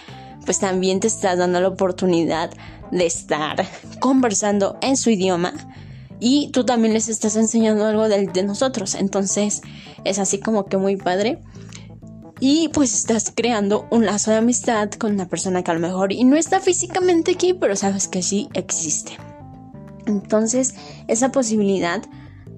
pues 0.48 0.60
también 0.60 1.02
te 1.02 1.08
estás 1.08 1.38
dando 1.38 1.60
la 1.60 1.68
oportunidad 1.68 2.52
de 2.90 3.06
estar 3.06 3.68
conversando 4.00 4.78
en 4.82 4.96
su 4.96 5.10
idioma 5.10 5.54
y 6.22 6.52
tú 6.52 6.64
también 6.64 6.94
les 6.94 7.10
estás 7.10 7.36
enseñando 7.36 7.86
algo 7.86 8.08
de, 8.08 8.44
nosotros. 8.44 8.96
Entonces 8.96 9.62
es 10.06 10.20
así 10.20 10.40
como 10.40 10.64
que 10.68 10.78
muy 10.78 10.96
padre 10.96 11.42
y 12.40 12.70
pues 12.70 12.94
estás 12.94 13.34
creando 13.36 13.88
un 13.92 14.06
lazo 14.06 14.32
de 14.32 14.38
amistad 14.38 14.90
con 14.92 15.16
una 15.16 15.28
persona 15.28 15.64
que 15.66 15.72
a 15.72 15.74
lo 15.74 15.82
mejor 15.82 16.14
y 16.14 16.24
no 16.24 16.38
está 16.38 16.62
físicamente 16.62 17.32
aquí, 17.32 17.54
pero 17.54 17.76
sabes 17.76 18.08
que 18.08 18.24
sí 18.24 18.48
existe. 18.54 19.18
Entonces, 20.06 20.76
esa 21.10 21.34
posibilidad 21.34 22.02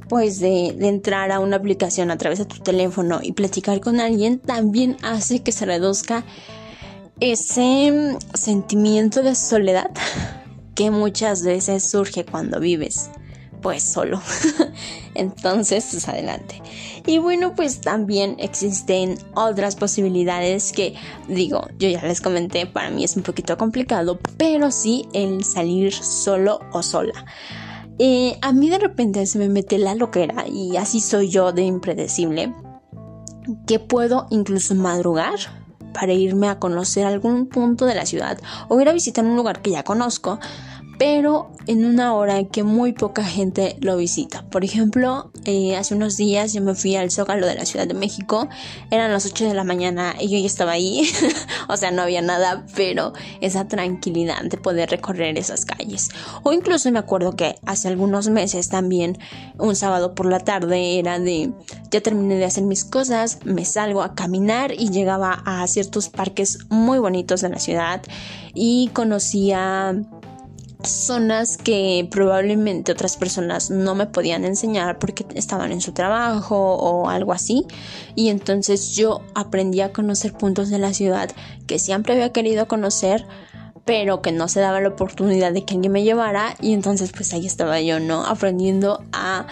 pues 0.09 0.39
de, 0.39 0.75
de, 0.77 0.89
entrar 0.89 1.31
a 1.31 1.39
una 1.39 1.55
aplicación 1.55 2.11
a 2.11 2.17
través 2.17 2.37
de 2.37 2.45
tu 2.45 2.59
teléfono 2.59 3.19
y 3.23 3.31
platicar 3.31 3.79
con 3.79 3.99
alguien 3.99 4.37
también 4.37 4.95
hace 5.01 5.41
que 5.41 5.51
se 5.51 5.65
reduzca 5.65 6.23
ese 7.19 8.17
sentimiento 8.33 9.21
de 9.23 9.35
soledad 9.35 9.91
que 10.75 10.91
muchas 10.91 11.43
veces 11.43 11.83
surge 11.83 12.25
cuando 12.25 12.59
vives 12.59 13.09
pues 13.61 13.83
solo. 13.83 14.21
Entonces, 15.15 15.87
pues 15.91 16.07
adelante. 16.07 16.61
Y 17.05 17.17
bueno, 17.17 17.55
pues 17.55 17.81
también 17.81 18.35
existen 18.39 19.17
otras 19.35 19.75
posibilidades 19.75 20.71
que 20.71 20.95
digo, 21.27 21.67
yo 21.77 21.89
ya 21.89 22.01
les 22.03 22.21
comenté, 22.21 22.65
para 22.65 22.89
mí 22.89 23.03
es 23.03 23.15
un 23.15 23.23
poquito 23.23 23.57
complicado, 23.57 24.19
pero 24.37 24.71
sí 24.71 25.07
el 25.13 25.43
salir 25.43 25.93
solo 25.93 26.59
o 26.71 26.83
sola. 26.83 27.25
Eh, 27.97 28.37
a 28.41 28.53
mí 28.53 28.69
de 28.69 28.79
repente 28.79 29.25
se 29.25 29.39
me 29.39 29.49
mete 29.49 29.77
la 29.77 29.93
loquera 29.93 30.47
y 30.47 30.77
así 30.77 31.01
soy 31.01 31.29
yo 31.29 31.51
de 31.51 31.63
impredecible, 31.63 32.53
que 33.67 33.79
puedo 33.79 34.27
incluso 34.29 34.73
madrugar 34.75 35.58
para 35.93 36.13
irme 36.13 36.47
a 36.47 36.59
conocer 36.59 37.05
algún 37.05 37.47
punto 37.47 37.85
de 37.85 37.95
la 37.95 38.05
ciudad 38.05 38.39
o 38.67 38.79
ir 38.79 38.89
a 38.89 38.93
visitar 38.93 39.25
un 39.25 39.35
lugar 39.35 39.61
que 39.61 39.71
ya 39.71 39.83
conozco 39.83 40.39
pero 40.99 41.49
en 41.65 41.85
una 41.85 42.13
hora 42.13 42.43
que 42.43 42.63
muy 42.63 42.91
poca 42.91 43.23
gente 43.23 43.77
lo 43.79 43.95
visita. 43.95 44.45
Por 44.49 44.65
ejemplo, 44.65 45.31
eh, 45.45 45.77
hace 45.77 45.95
unos 45.95 46.17
días 46.17 46.51
yo 46.51 46.61
me 46.61 46.75
fui 46.75 46.97
al 46.97 47.09
Zócalo 47.09 47.47
de 47.47 47.55
la 47.55 47.65
Ciudad 47.65 47.87
de 47.87 47.93
México, 47.93 48.49
eran 48.91 49.13
las 49.13 49.25
8 49.25 49.47
de 49.47 49.53
la 49.53 49.63
mañana 49.63 50.13
y 50.19 50.29
yo 50.29 50.37
ya 50.37 50.45
estaba 50.45 50.73
ahí, 50.73 51.09
o 51.69 51.77
sea, 51.77 51.91
no 51.91 52.01
había 52.01 52.21
nada, 52.21 52.65
pero 52.75 53.13
esa 53.39 53.65
tranquilidad 53.67 54.43
de 54.43 54.57
poder 54.57 54.89
recorrer 54.89 55.37
esas 55.37 55.63
calles. 55.63 56.09
O 56.43 56.51
incluso 56.51 56.91
me 56.91 56.99
acuerdo 56.99 57.35
que 57.37 57.55
hace 57.65 57.87
algunos 57.87 58.27
meses 58.27 58.67
también, 58.67 59.17
un 59.57 59.77
sábado 59.77 60.15
por 60.15 60.25
la 60.25 60.41
tarde, 60.41 60.99
era 60.99 61.17
de, 61.17 61.53
ya 61.91 62.01
terminé 62.01 62.35
de 62.35 62.45
hacer 62.45 62.65
mis 62.65 62.83
cosas, 62.83 63.39
me 63.45 63.63
salgo 63.63 64.01
a 64.01 64.15
caminar 64.15 64.73
y 64.73 64.89
llegaba 64.89 65.43
a 65.45 65.65
ciertos 65.67 66.09
parques 66.09 66.59
muy 66.69 66.99
bonitos 66.99 67.39
de 67.39 67.49
la 67.49 67.59
ciudad 67.59 68.01
y 68.53 68.89
conocía 68.93 69.95
zonas 70.83 71.57
que 71.57 72.07
probablemente 72.09 72.91
otras 72.91 73.17
personas 73.17 73.69
no 73.69 73.95
me 73.95 74.07
podían 74.07 74.45
enseñar 74.45 74.97
porque 74.97 75.25
estaban 75.35 75.71
en 75.71 75.81
su 75.81 75.91
trabajo 75.91 76.75
o 76.75 77.09
algo 77.09 77.33
así. 77.33 77.65
Y 78.15 78.29
entonces 78.29 78.95
yo 78.95 79.21
aprendí 79.35 79.81
a 79.81 79.91
conocer 79.91 80.33
puntos 80.33 80.69
de 80.69 80.79
la 80.79 80.93
ciudad 80.93 81.29
que 81.67 81.79
siempre 81.79 82.13
había 82.13 82.31
querido 82.31 82.67
conocer 82.67 83.25
pero 83.85 84.21
que 84.21 84.31
no 84.31 84.47
se 84.47 84.59
daba 84.59 84.79
la 84.81 84.89
oportunidad 84.89 85.51
de 85.51 85.65
que 85.65 85.73
alguien 85.73 85.91
me 85.91 86.03
llevara. 86.03 86.55
Y 86.61 86.73
entonces 86.73 87.11
pues 87.11 87.33
ahí 87.33 87.47
estaba 87.47 87.81
yo 87.81 87.99
no 87.99 88.23
aprendiendo 88.23 89.03
a 89.11 89.47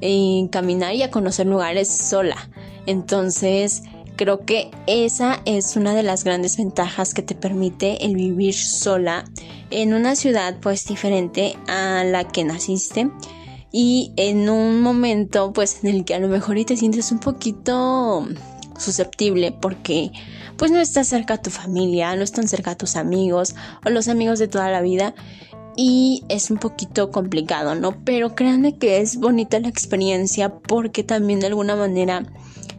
eh, 0.00 0.48
caminar 0.50 0.94
y 0.94 1.02
a 1.02 1.10
conocer 1.10 1.46
lugares 1.46 1.88
sola. 1.88 2.48
Entonces 2.86 3.82
Creo 4.16 4.44
que 4.44 4.70
esa 4.86 5.40
es 5.44 5.74
una 5.76 5.94
de 5.94 6.04
las 6.04 6.22
grandes 6.22 6.56
ventajas 6.56 7.14
que 7.14 7.22
te 7.22 7.34
permite 7.34 8.04
el 8.04 8.14
vivir 8.14 8.54
sola 8.54 9.24
en 9.70 9.92
una 9.92 10.14
ciudad 10.14 10.56
pues 10.60 10.86
diferente 10.86 11.56
a 11.66 12.04
la 12.04 12.28
que 12.28 12.44
naciste 12.44 13.10
y 13.72 14.12
en 14.16 14.48
un 14.48 14.80
momento 14.80 15.52
pues 15.52 15.82
en 15.82 15.90
el 15.90 16.04
que 16.04 16.14
a 16.14 16.20
lo 16.20 16.28
mejor 16.28 16.58
y 16.58 16.64
te 16.64 16.76
sientes 16.76 17.10
un 17.10 17.18
poquito 17.18 18.28
susceptible 18.78 19.50
porque 19.50 20.12
pues 20.56 20.70
no 20.70 20.78
estás 20.78 21.08
cerca 21.08 21.34
a 21.34 21.42
tu 21.42 21.50
familia, 21.50 22.14
no 22.14 22.22
están 22.22 22.46
cerca 22.46 22.72
a 22.72 22.76
tus 22.76 22.94
amigos 22.94 23.56
o 23.84 23.90
los 23.90 24.06
amigos 24.06 24.38
de 24.38 24.46
toda 24.46 24.70
la 24.70 24.80
vida 24.80 25.12
y 25.76 26.22
es 26.28 26.52
un 26.52 26.58
poquito 26.58 27.10
complicado, 27.10 27.74
¿no? 27.74 28.04
Pero 28.04 28.36
créanme 28.36 28.78
que 28.78 29.00
es 29.00 29.16
bonita 29.16 29.58
la 29.58 29.68
experiencia 29.68 30.54
porque 30.54 31.02
también 31.02 31.40
de 31.40 31.48
alguna 31.48 31.74
manera 31.74 32.24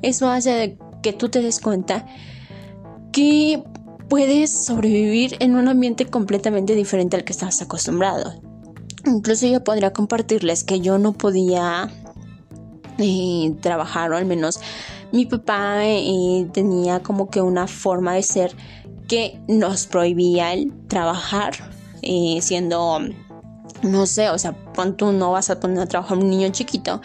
eso 0.01 0.30
hace 0.30 0.77
que 1.05 1.13
tú 1.13 1.29
te 1.29 1.39
des 1.43 1.59
cuenta 1.59 2.07
que 3.12 3.63
puedes 4.09 4.65
sobrevivir 4.65 5.38
en 5.39 5.55
un 5.55 5.67
ambiente 5.67 6.07
completamente 6.07 6.74
diferente 6.74 7.15
al 7.15 7.24
que 7.24 7.31
estás 7.31 7.62
acostumbrado. 7.62 8.33
Incluso 9.05 9.45
yo 9.45 9.63
podría 9.63 9.93
compartirles 9.93 10.63
que 10.63 10.81
yo 10.81 10.97
no 10.97 11.13
podía 11.13 11.91
eh, 12.97 13.53
trabajar, 13.62 14.12
o 14.13 14.17
al 14.17 14.25
menos 14.25 14.59
mi 15.12 15.27
papá 15.27 15.85
eh, 15.85 16.47
tenía 16.53 17.03
como 17.03 17.29
que 17.29 17.39
una 17.39 17.67
forma 17.67 18.15
de 18.15 18.24
ser 18.24 18.55
que 19.07 19.39
nos 19.47 19.85
prohibía 19.85 20.53
el 20.53 20.74
trabajar 20.88 21.53
eh, 22.01 22.39
siendo, 22.41 23.00
no 23.83 24.07
sé, 24.07 24.31
o 24.31 24.39
sea, 24.39 24.55
tú 24.97 25.12
no 25.12 25.33
vas 25.33 25.51
a 25.51 25.59
poner 25.59 25.81
a 25.81 25.85
trabajar 25.85 26.17
un 26.17 26.31
niño 26.31 26.50
chiquito, 26.50 27.00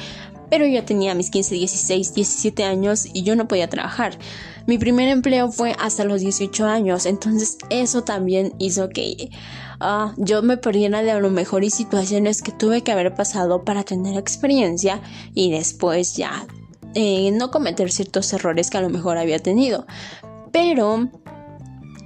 pero 0.51 0.67
yo 0.67 0.85
tenía 0.85 1.15
mis 1.15 1.31
15, 1.31 1.55
16, 1.55 2.15
17 2.15 2.65
años 2.65 3.07
y 3.13 3.23
yo 3.23 3.37
no 3.37 3.49
podía 3.49 3.69
trabajar. 3.69 4.19
Mi 4.67 4.77
primer 4.77 5.09
empleo 5.09 5.51
fue 5.51 5.75
hasta 5.79 6.05
los 6.05 6.21
18 6.21 6.67
años, 6.67 7.07
entonces 7.07 7.57
eso 7.71 8.03
también 8.03 8.53
hizo 8.59 8.89
que 8.89 9.31
ah, 9.79 10.13
yo 10.19 10.43
me 10.43 10.57
perdiera 10.57 11.03
de 11.03 11.13
a 11.13 11.21
lo 11.21 11.31
mejor 11.31 11.65
y 11.65 11.71
situaciones 11.71 12.43
que 12.43 12.53
tuve 12.53 12.83
que 12.83 12.93
haber 12.93 13.15
pasado 13.15 13.65
para 13.65 13.85
tener 13.85 14.19
experiencia 14.19 15.01
y 15.35 15.51
después 15.51 16.17
ya 16.17 16.47
eh, 16.95 17.31
no 17.33 17.51
cometer 17.51 17.91
ciertos 17.93 18.33
errores 18.33 18.69
que 18.69 18.79
a 18.79 18.83
lo 18.83 18.91
mejor 18.91 19.17
había 19.17 19.39
tenido. 19.39 19.87
Pero 20.53 21.09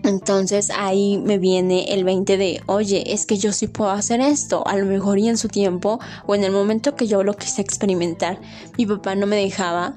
entonces 0.04 0.70
ahí 0.70 1.18
me 1.18 1.38
viene 1.38 1.92
el 1.92 2.04
20 2.04 2.36
de, 2.36 2.62
oye, 2.66 3.12
es 3.12 3.26
que 3.26 3.36
yo 3.36 3.52
sí 3.52 3.66
puedo 3.66 3.90
hacer 3.90 4.20
esto, 4.20 4.66
a 4.66 4.76
lo 4.76 4.86
mejor 4.86 5.18
y 5.18 5.28
en 5.28 5.36
su 5.36 5.48
tiempo 5.48 5.98
o 6.26 6.34
en 6.34 6.44
el 6.44 6.52
momento 6.52 6.94
que 6.94 7.06
yo 7.06 7.22
lo 7.22 7.34
quise 7.34 7.62
experimentar, 7.62 8.38
mi 8.78 8.86
papá 8.86 9.14
no 9.14 9.26
me 9.26 9.36
dejaba, 9.36 9.96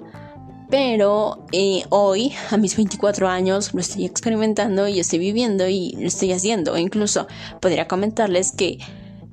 pero 0.70 1.46
eh, 1.52 1.84
hoy, 1.90 2.34
a 2.52 2.58
mis 2.58 2.76
24 2.76 3.28
años, 3.28 3.74
lo 3.74 3.80
estoy 3.80 4.06
experimentando 4.06 4.88
y 4.88 5.00
estoy 5.00 5.20
viviendo 5.20 5.68
y 5.68 5.96
lo 6.00 6.08
estoy 6.08 6.32
haciendo. 6.34 6.78
incluso 6.78 7.28
podría 7.62 7.88
comentarles 7.88 8.52
que 8.52 8.78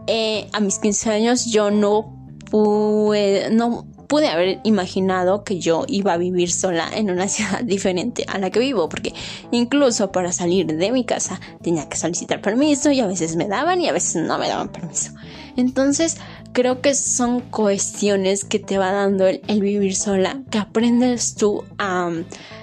eh, 0.07 0.49
a 0.53 0.61
mis 0.61 0.79
15 0.79 1.11
años 1.11 1.47
yo 1.47 1.71
no 1.71 2.29
pude, 2.51 3.51
no 3.51 3.87
pude 4.15 4.29
haber 4.29 4.61
imaginado 4.63 5.43
que 5.43 5.59
yo 5.59 5.87
iba 5.89 6.13
a 6.13 6.17
vivir 6.17 6.49
sola 6.49 6.89
en 6.95 7.11
una 7.11 7.27
ciudad 7.35 7.65
diferente 7.65 8.25
a 8.29 8.39
la 8.39 8.51
que 8.51 8.61
vivo, 8.61 8.89
porque 8.89 9.13
incluso 9.51 10.13
para 10.13 10.31
salir 10.31 10.67
de 10.69 10.93
mi 10.93 11.05
casa 11.05 11.41
tenía 11.63 11.89
que 11.89 11.97
solicitar 11.97 12.41
permiso 12.41 12.93
y 12.93 13.01
a 13.01 13.09
veces 13.09 13.35
me 13.35 13.49
daban 13.49 13.81
y 13.81 13.89
a 13.89 13.93
veces 13.93 14.23
no 14.23 14.39
me 14.39 14.47
daban 14.47 14.69
permiso. 14.69 15.11
Entonces, 15.57 16.19
creo 16.53 16.81
que 16.81 16.95
son 16.95 17.41
cuestiones 17.41 18.45
que 18.45 18.61
te 18.61 18.79
va 18.79 18.93
dando 18.93 19.27
el, 19.27 19.41
vivir 19.61 19.97
sola, 19.97 20.43
que 20.49 20.59
aprendes 20.59 21.35
tú 21.35 21.65
a 21.79 22.13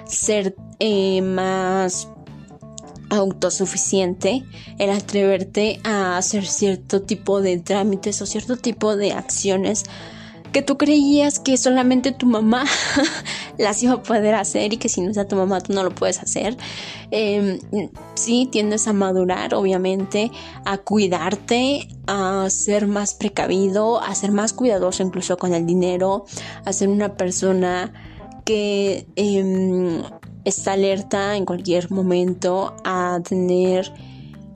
ser 0.06 0.56
eh, 0.78 1.20
más 1.20 2.08
autosuficiente, 3.10 4.42
el 4.78 4.88
atreverte 4.88 5.80
a 5.84 6.16
hacer 6.16 6.46
cierto 6.46 7.02
tipo 7.02 7.42
de 7.42 7.58
trámites 7.58 8.22
o 8.22 8.26
cierto 8.26 8.56
tipo 8.56 8.96
de 8.96 9.12
acciones 9.12 9.84
que 10.52 10.62
tú 10.62 10.76
creías 10.78 11.40
que 11.40 11.56
solamente 11.56 12.12
tu 12.12 12.26
mamá 12.26 12.64
las 13.58 13.82
iba 13.82 13.94
a 13.94 14.02
poder 14.02 14.34
hacer 14.34 14.72
y 14.72 14.76
que 14.76 14.88
si 14.88 15.00
no 15.00 15.10
es 15.10 15.28
tu 15.28 15.36
mamá 15.36 15.60
tú 15.60 15.72
no 15.72 15.82
lo 15.82 15.90
puedes 15.90 16.20
hacer. 16.20 16.56
Eh, 17.10 17.58
sí, 18.14 18.48
tiendes 18.50 18.86
a 18.86 18.92
madurar, 18.92 19.54
obviamente, 19.54 20.30
a 20.64 20.78
cuidarte, 20.78 21.88
a 22.06 22.46
ser 22.50 22.86
más 22.86 23.14
precavido, 23.14 24.00
a 24.00 24.14
ser 24.14 24.32
más 24.32 24.52
cuidadoso 24.52 25.02
incluso 25.02 25.36
con 25.36 25.54
el 25.54 25.66
dinero, 25.66 26.26
a 26.64 26.72
ser 26.72 26.88
una 26.88 27.16
persona 27.16 27.92
que 28.44 29.06
em, 29.16 30.02
está 30.44 30.72
alerta 30.72 31.36
en 31.36 31.44
cualquier 31.44 31.90
momento, 31.90 32.74
a 32.84 33.20
tener 33.26 33.92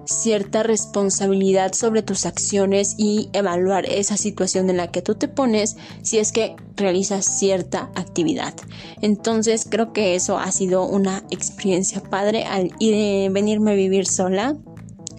cierta 0.06 0.62
responsabilidad 0.62 1.72
sobre 1.72 2.02
tus 2.02 2.26
acciones 2.26 2.94
y 2.96 3.28
evaluar 3.32 3.86
esa 3.86 4.16
situación 4.16 4.70
en 4.70 4.78
la 4.78 4.90
que 4.90 5.02
tú 5.02 5.14
te 5.14 5.28
pones 5.28 5.76
si 6.02 6.18
es 6.18 6.32
que 6.32 6.56
realizas 6.76 7.24
cierta 7.24 7.90
actividad. 7.94 8.54
Entonces 9.02 9.66
creo 9.68 9.92
que 9.92 10.14
eso 10.14 10.38
ha 10.38 10.50
sido 10.52 10.84
una 10.86 11.24
experiencia 11.30 12.02
padre 12.02 12.44
al 12.44 12.72
ir, 12.78 13.30
venirme 13.30 13.72
a 13.72 13.74
vivir 13.74 14.06
sola. 14.06 14.56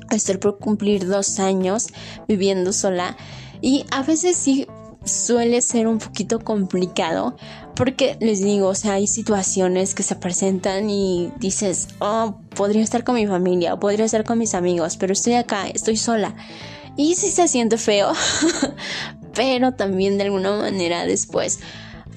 Estoy 0.09 0.37
por 0.37 0.57
cumplir 0.57 1.05
dos 1.05 1.39
años 1.39 1.87
viviendo 2.27 2.71
sola 2.71 3.17
y 3.61 3.85
a 3.91 4.03
veces 4.03 4.37
sí 4.37 4.67
suele 5.03 5.61
ser 5.61 5.87
un 5.87 5.99
poquito 5.99 6.39
complicado 6.39 7.35
porque 7.77 8.17
les 8.19 8.41
digo, 8.41 8.69
o 8.69 8.75
sea, 8.75 8.93
hay 8.93 9.05
situaciones 9.05 9.93
que 9.93 10.01
se 10.01 10.15
presentan 10.15 10.89
y 10.89 11.31
dices, 11.39 11.89
oh, 11.99 12.39
podría 12.55 12.81
estar 12.81 13.03
con 13.03 13.15
mi 13.15 13.27
familia 13.27 13.75
o 13.75 13.79
podría 13.79 14.05
estar 14.05 14.23
con 14.23 14.39
mis 14.39 14.55
amigos, 14.55 14.97
pero 14.97 15.13
estoy 15.13 15.33
acá, 15.33 15.67
estoy 15.67 15.95
sola. 15.95 16.35
Y 16.95 17.13
sí 17.13 17.29
se 17.29 17.47
siente 17.47 17.77
feo, 17.77 18.11
pero 19.35 19.73
también 19.73 20.17
de 20.17 20.23
alguna 20.23 20.57
manera 20.57 21.05
después, 21.05 21.59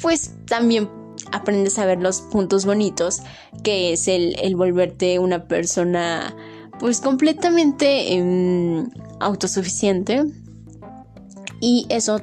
pues 0.01 0.33
también 0.47 0.89
aprendes 1.31 1.79
a 1.79 1.85
ver 1.85 2.01
los 2.01 2.23
puntos 2.23 2.65
bonitos, 2.65 3.21
que 3.63 3.93
es 3.93 4.09
el, 4.09 4.37
el 4.41 4.57
volverte 4.57 5.19
una 5.19 5.45
persona 5.45 6.35
pues 6.79 7.03
completamente 7.03 8.15
em, 8.15 8.89
autosuficiente. 9.21 10.25
Y 11.61 11.87
eso 11.91 12.23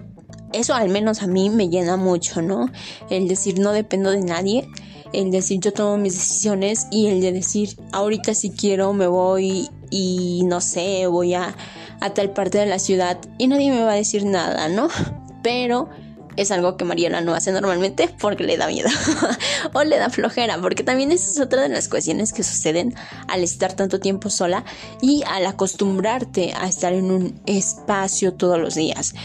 eso 0.57 0.73
al 0.73 0.89
menos 0.89 1.21
a 1.21 1.27
mí 1.27 1.49
me 1.49 1.69
llena 1.69 1.97
mucho, 1.97 2.41
¿no? 2.41 2.69
El 3.09 3.27
decir 3.27 3.59
no 3.59 3.71
dependo 3.71 4.11
de 4.11 4.21
nadie, 4.21 4.67
el 5.13 5.31
decir 5.31 5.59
yo 5.59 5.73
tomo 5.73 5.97
mis 5.97 6.13
decisiones 6.13 6.87
y 6.91 7.07
el 7.07 7.21
de 7.21 7.31
decir 7.31 7.77
ahorita 7.91 8.33
si 8.33 8.51
quiero 8.51 8.93
me 8.93 9.07
voy 9.07 9.69
y 9.89 10.43
no 10.45 10.61
sé, 10.61 11.07
voy 11.07 11.33
a, 11.33 11.55
tal 12.13 12.31
parte 12.31 12.57
de 12.57 12.65
la 12.65 12.79
ciudad 12.79 13.17
y 13.37 13.47
nadie 13.47 13.71
me 13.71 13.83
va 13.83 13.93
a 13.93 13.95
decir 13.95 14.25
nada, 14.25 14.67
¿no? 14.67 14.89
Pero 15.43 15.89
es 16.35 16.51
algo 16.51 16.77
que 16.77 16.85
Mariela 16.85 17.21
no 17.21 17.33
hace 17.33 17.51
normalmente 17.51 18.13
porque 18.19 18.43
le 18.43 18.57
da 18.57 18.67
miedo 18.67 18.89
o 19.73 19.83
le 19.83 19.97
da 19.97 20.09
flojera, 20.09 20.59
porque 20.61 20.83
también 20.83 21.11
esa 21.11 21.31
es 21.31 21.39
otra 21.39 21.63
de 21.63 21.69
las 21.69 21.87
cuestiones 21.87 22.33
que 22.33 22.43
suceden 22.43 22.93
al 23.27 23.43
estar 23.43 23.73
tanto 23.73 23.99
tiempo 23.99 24.29
sola 24.29 24.63
y 25.01 25.23
al 25.27 25.45
acostumbrarte 25.47 26.53
a 26.53 26.67
estar 26.67 26.93
en 26.93 27.11
un 27.11 27.41
espacio 27.45 28.33
todos 28.33 28.59
los 28.59 28.75
días 28.75 29.15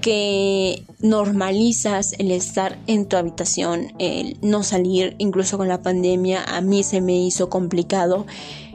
que 0.00 0.84
normalizas 1.00 2.14
el 2.18 2.30
estar 2.30 2.78
en 2.86 3.06
tu 3.06 3.16
habitación, 3.16 3.92
el 3.98 4.38
no 4.42 4.62
salir, 4.62 5.14
incluso 5.18 5.58
con 5.58 5.68
la 5.68 5.82
pandemia, 5.82 6.42
a 6.44 6.60
mí 6.60 6.82
se 6.82 7.00
me 7.00 7.18
hizo 7.18 7.50
complicado 7.50 8.26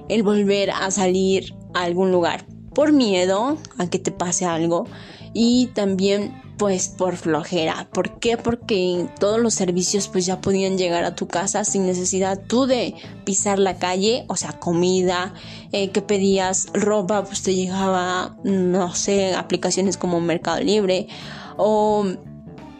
el 0.09 0.23
volver 0.23 0.71
a 0.71 0.91
salir 0.91 1.55
a 1.73 1.83
algún 1.83 2.11
lugar 2.11 2.45
por 2.73 2.91
miedo 2.91 3.57
a 3.77 3.87
que 3.87 3.99
te 3.99 4.11
pase 4.11 4.45
algo. 4.45 4.85
Y 5.33 5.67
también 5.73 6.33
pues 6.57 6.87
por 6.87 7.17
flojera. 7.17 7.87
¿Por 7.91 8.19
qué? 8.19 8.37
Porque 8.37 9.07
todos 9.19 9.39
los 9.39 9.53
servicios 9.53 10.07
pues 10.07 10.25
ya 10.25 10.41
podían 10.41 10.77
llegar 10.77 11.03
a 11.03 11.15
tu 11.15 11.27
casa 11.27 11.63
sin 11.65 11.85
necesidad 11.85 12.39
tú 12.47 12.65
de 12.65 12.95
pisar 13.25 13.59
la 13.59 13.77
calle, 13.77 14.25
o 14.27 14.35
sea, 14.35 14.53
comida, 14.53 15.33
eh, 15.71 15.91
que 15.91 16.01
pedías 16.01 16.67
ropa, 16.73 17.23
pues 17.25 17.43
te 17.43 17.55
llegaba, 17.55 18.37
no 18.43 18.93
sé, 18.95 19.35
aplicaciones 19.35 19.97
como 19.97 20.21
Mercado 20.21 20.61
Libre 20.61 21.07
o 21.57 22.05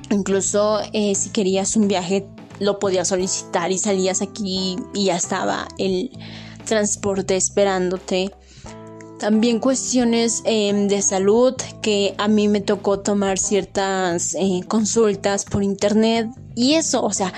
incluso 0.09 0.79
eh, 0.93 1.15
si 1.15 1.29
querías 1.29 1.75
un 1.75 1.87
viaje 1.87 2.27
lo 2.59 2.79
podías 2.79 3.09
solicitar 3.09 3.71
y 3.71 3.77
salías 3.77 4.21
aquí 4.21 4.77
y 4.93 5.05
ya 5.05 5.17
estaba 5.17 5.67
el 5.77 6.11
transporte 6.65 7.35
esperándote. 7.35 8.31
También 9.19 9.59
cuestiones 9.59 10.41
em, 10.45 10.87
de 10.87 11.01
salud 11.01 11.55
que 11.81 12.15
a 12.17 12.27
mí 12.27 12.49
me 12.49 12.59
tocó 12.59 12.99
tomar 12.99 13.39
ciertas 13.39 14.35
eh, 14.35 14.61
consultas 14.67 15.45
por 15.45 15.63
internet 15.63 16.29
y 16.53 16.73
eso, 16.73 17.01
o 17.01 17.13
sea, 17.13 17.33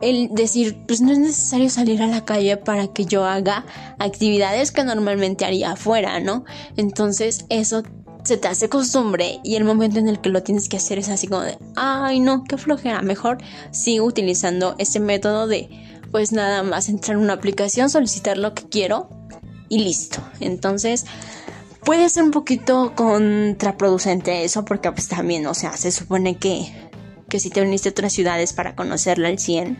el 0.00 0.30
decir, 0.32 0.76
pues 0.88 1.00
no 1.00 1.12
es 1.12 1.18
necesario 1.18 1.70
salir 1.70 2.02
a 2.02 2.08
la 2.08 2.24
calle 2.24 2.56
para 2.56 2.88
que 2.88 3.04
yo 3.04 3.24
haga 3.24 3.64
actividades 3.98 4.72
que 4.72 4.82
normalmente 4.82 5.44
haría 5.44 5.72
afuera, 5.72 6.18
¿no? 6.18 6.44
Entonces 6.76 7.44
eso 7.48 7.84
se 8.24 8.36
te 8.36 8.48
hace 8.48 8.68
costumbre 8.68 9.40
y 9.44 9.54
el 9.54 9.64
momento 9.64 9.98
en 9.98 10.08
el 10.08 10.20
que 10.20 10.30
lo 10.30 10.42
tienes 10.42 10.68
que 10.68 10.78
hacer 10.78 10.98
es 10.98 11.08
así 11.08 11.28
como 11.28 11.42
de, 11.42 11.58
ay 11.76 12.20
no, 12.20 12.44
qué 12.44 12.58
flojera, 12.58 13.02
mejor 13.02 13.38
sigo 13.70 14.04
utilizando 14.04 14.74
ese 14.78 14.98
método 14.98 15.46
de, 15.46 15.68
pues 16.10 16.32
nada 16.32 16.64
más 16.64 16.88
entrar 16.88 17.16
en 17.16 17.22
una 17.22 17.34
aplicación, 17.34 17.88
solicitar 17.88 18.36
lo 18.36 18.52
que 18.52 18.68
quiero 18.68 19.19
y 19.70 19.78
listo. 19.78 20.20
Entonces, 20.40 21.06
puede 21.82 22.10
ser 22.10 22.24
un 22.24 22.32
poquito 22.32 22.92
contraproducente 22.94 24.44
eso 24.44 24.66
porque 24.66 24.92
pues 24.92 25.08
también, 25.08 25.46
o 25.46 25.54
sea, 25.54 25.74
se 25.78 25.90
supone 25.90 26.36
que, 26.36 26.90
que 27.30 27.40
si 27.40 27.48
te 27.48 27.62
uniste 27.62 27.88
a 27.88 27.92
otras 27.92 28.12
ciudades 28.12 28.52
para 28.52 28.76
conocerla 28.76 29.28
al 29.28 29.38
100 29.38 29.78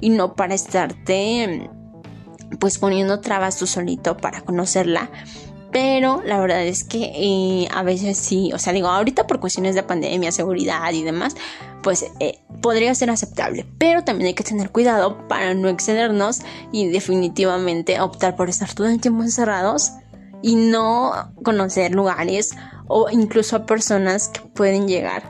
y 0.00 0.10
no 0.10 0.34
para 0.34 0.54
estarte 0.54 1.70
pues 2.58 2.78
poniendo 2.78 3.20
trabas 3.20 3.58
tú 3.58 3.66
solito 3.66 4.16
para 4.16 4.40
conocerla. 4.40 5.10
Pero 5.76 6.22
la 6.24 6.40
verdad 6.40 6.62
es 6.62 6.84
que 6.84 7.12
eh, 7.14 7.68
a 7.70 7.82
veces 7.82 8.16
sí, 8.16 8.50
o 8.54 8.58
sea, 8.58 8.72
digo, 8.72 8.88
ahorita 8.88 9.26
por 9.26 9.40
cuestiones 9.40 9.74
de 9.74 9.82
pandemia, 9.82 10.32
seguridad 10.32 10.90
y 10.90 11.02
demás, 11.02 11.36
pues 11.82 12.06
eh, 12.18 12.38
podría 12.62 12.94
ser 12.94 13.10
aceptable. 13.10 13.66
Pero 13.76 14.02
también 14.02 14.28
hay 14.28 14.32
que 14.32 14.42
tener 14.42 14.70
cuidado 14.70 15.28
para 15.28 15.52
no 15.52 15.68
excedernos 15.68 16.40
y 16.72 16.88
definitivamente 16.88 18.00
optar 18.00 18.36
por 18.36 18.48
estar 18.48 18.72
todo 18.72 18.86
el 18.86 19.02
tiempo 19.02 19.22
encerrados 19.22 19.92
y 20.40 20.56
no 20.56 21.12
conocer 21.42 21.92
lugares 21.92 22.54
o 22.88 23.10
incluso 23.10 23.56
a 23.56 23.66
personas 23.66 24.28
que 24.28 24.40
pueden 24.40 24.88
llegar 24.88 25.24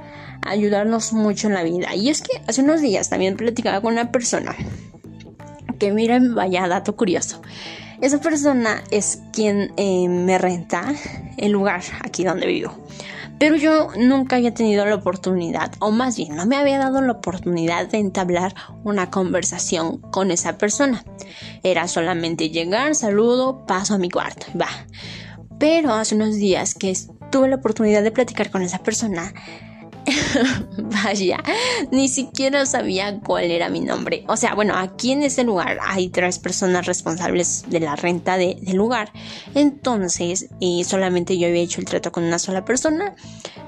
a 0.46 0.50
ayudarnos 0.50 1.12
mucho 1.12 1.48
en 1.48 1.54
la 1.54 1.64
vida. 1.64 1.96
Y 1.96 2.09
es 2.09 2.22
que 2.22 2.40
hace 2.46 2.62
unos 2.62 2.80
días 2.80 3.11
también 3.11 3.37
platicaba 3.37 3.80
con 3.80 3.94
una 3.94 4.12
persona 4.12 4.54
que 5.80 5.90
miren, 5.90 6.37
vaya 6.37 6.68
dato 6.68 6.94
curioso. 6.94 7.42
Esa 8.00 8.20
persona 8.20 8.82
es 8.90 9.22
quien 9.32 9.72
eh, 9.76 10.09
me 10.09 10.38
renta 10.38 10.94
el 11.37 11.52
lugar 11.52 11.82
aquí 12.02 12.24
donde 12.24 12.46
vivo. 12.46 12.72
Pero 13.38 13.56
yo 13.56 13.88
nunca 13.98 14.37
había 14.37 14.54
tenido 14.54 14.87
la 14.87 14.94
oportunidad, 14.94 15.72
o 15.78 15.90
más 15.90 16.16
bien 16.16 16.37
no 16.37 16.46
me 16.46 16.56
había 16.56 16.78
dado 16.78 17.02
la 17.02 17.12
oportunidad 17.12 17.87
de 17.87 17.98
entablar 17.98 18.54
una 18.82 19.11
conversación 19.11 19.98
con 19.98 20.30
esa 20.30 20.56
persona. 20.56 21.04
Era 21.62 21.87
solamente 21.87 22.48
llegar, 22.48 22.94
saludo, 22.94 23.66
paso 23.66 23.94
a 23.94 23.98
mi 23.98 24.09
cuarto 24.09 24.46
y 24.54 24.59
va. 24.59 24.68
Pero 25.59 25.92
hace 25.92 26.14
unos 26.14 26.37
días 26.37 26.74
que 26.74 26.96
tuve 27.30 27.48
la 27.48 27.56
oportunidad 27.56 28.02
de 28.02 28.11
platicar 28.11 28.50
con 28.50 28.62
esa 28.62 28.78
persona, 28.78 29.35
Vaya, 31.04 31.42
ni 31.90 32.08
siquiera 32.08 32.64
sabía 32.66 33.20
cuál 33.20 33.50
era 33.50 33.68
mi 33.68 33.80
nombre. 33.80 34.24
O 34.28 34.36
sea, 34.36 34.54
bueno, 34.54 34.74
aquí 34.76 35.12
en 35.12 35.22
ese 35.22 35.44
lugar 35.44 35.78
hay 35.82 36.08
tres 36.08 36.38
personas 36.38 36.86
responsables 36.86 37.64
de 37.68 37.80
la 37.80 37.96
renta 37.96 38.36
del 38.36 38.76
lugar. 38.76 39.12
Entonces, 39.54 40.48
eh, 40.60 40.84
solamente 40.84 41.38
yo 41.38 41.48
había 41.48 41.62
hecho 41.62 41.80
el 41.80 41.86
trato 41.86 42.12
con 42.12 42.24
una 42.24 42.38
sola 42.38 42.64
persona 42.64 43.14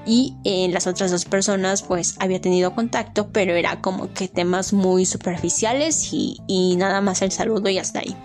y 0.05 0.35
en 0.43 0.73
las 0.73 0.87
otras 0.87 1.11
dos 1.11 1.25
personas 1.25 1.83
pues 1.83 2.15
había 2.19 2.39
tenido 2.41 2.73
contacto, 2.73 3.29
pero 3.31 3.53
era 3.53 3.81
como 3.81 4.13
que 4.13 4.27
temas 4.27 4.73
muy 4.73 5.05
superficiales 5.05 6.13
y, 6.13 6.37
y 6.47 6.75
nada 6.77 7.01
más 7.01 7.21
el 7.21 7.31
saludo 7.31 7.69
y 7.69 7.77
hasta 7.77 7.99
ahí. 7.99 8.15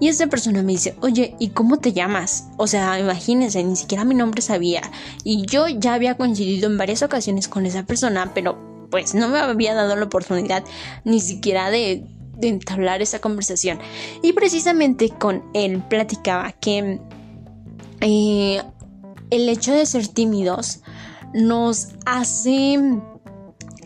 Y 0.00 0.08
esta 0.08 0.26
persona 0.28 0.62
me 0.62 0.72
dice, 0.72 0.96
oye, 1.02 1.36
¿y 1.38 1.50
cómo 1.50 1.78
te 1.78 1.92
llamas? 1.92 2.48
O 2.56 2.66
sea, 2.66 2.98
imagínense, 2.98 3.62
ni 3.62 3.76
siquiera 3.76 4.04
mi 4.04 4.14
nombre 4.14 4.40
sabía. 4.40 4.80
Y 5.24 5.44
yo 5.46 5.68
ya 5.68 5.94
había 5.94 6.16
coincidido 6.16 6.68
en 6.68 6.78
varias 6.78 7.02
ocasiones 7.02 7.48
con 7.48 7.66
esa 7.66 7.84
persona, 7.84 8.32
pero 8.34 8.58
pues 8.90 9.14
no 9.14 9.28
me 9.28 9.38
había 9.38 9.74
dado 9.74 9.94
la 9.96 10.06
oportunidad 10.06 10.64
ni 11.04 11.20
siquiera 11.20 11.70
de, 11.70 12.04
entablar 12.40 13.02
esa 13.02 13.18
conversación. 13.18 13.78
Y 14.22 14.32
precisamente 14.32 15.10
con 15.10 15.44
él 15.52 15.82
platicaba 15.90 16.52
que 16.52 16.98
eh, 18.00 18.62
el 19.28 19.48
hecho 19.50 19.74
de 19.74 19.84
ser 19.84 20.08
tímidos 20.08 20.80
nos 21.34 21.88
hace 22.06 22.78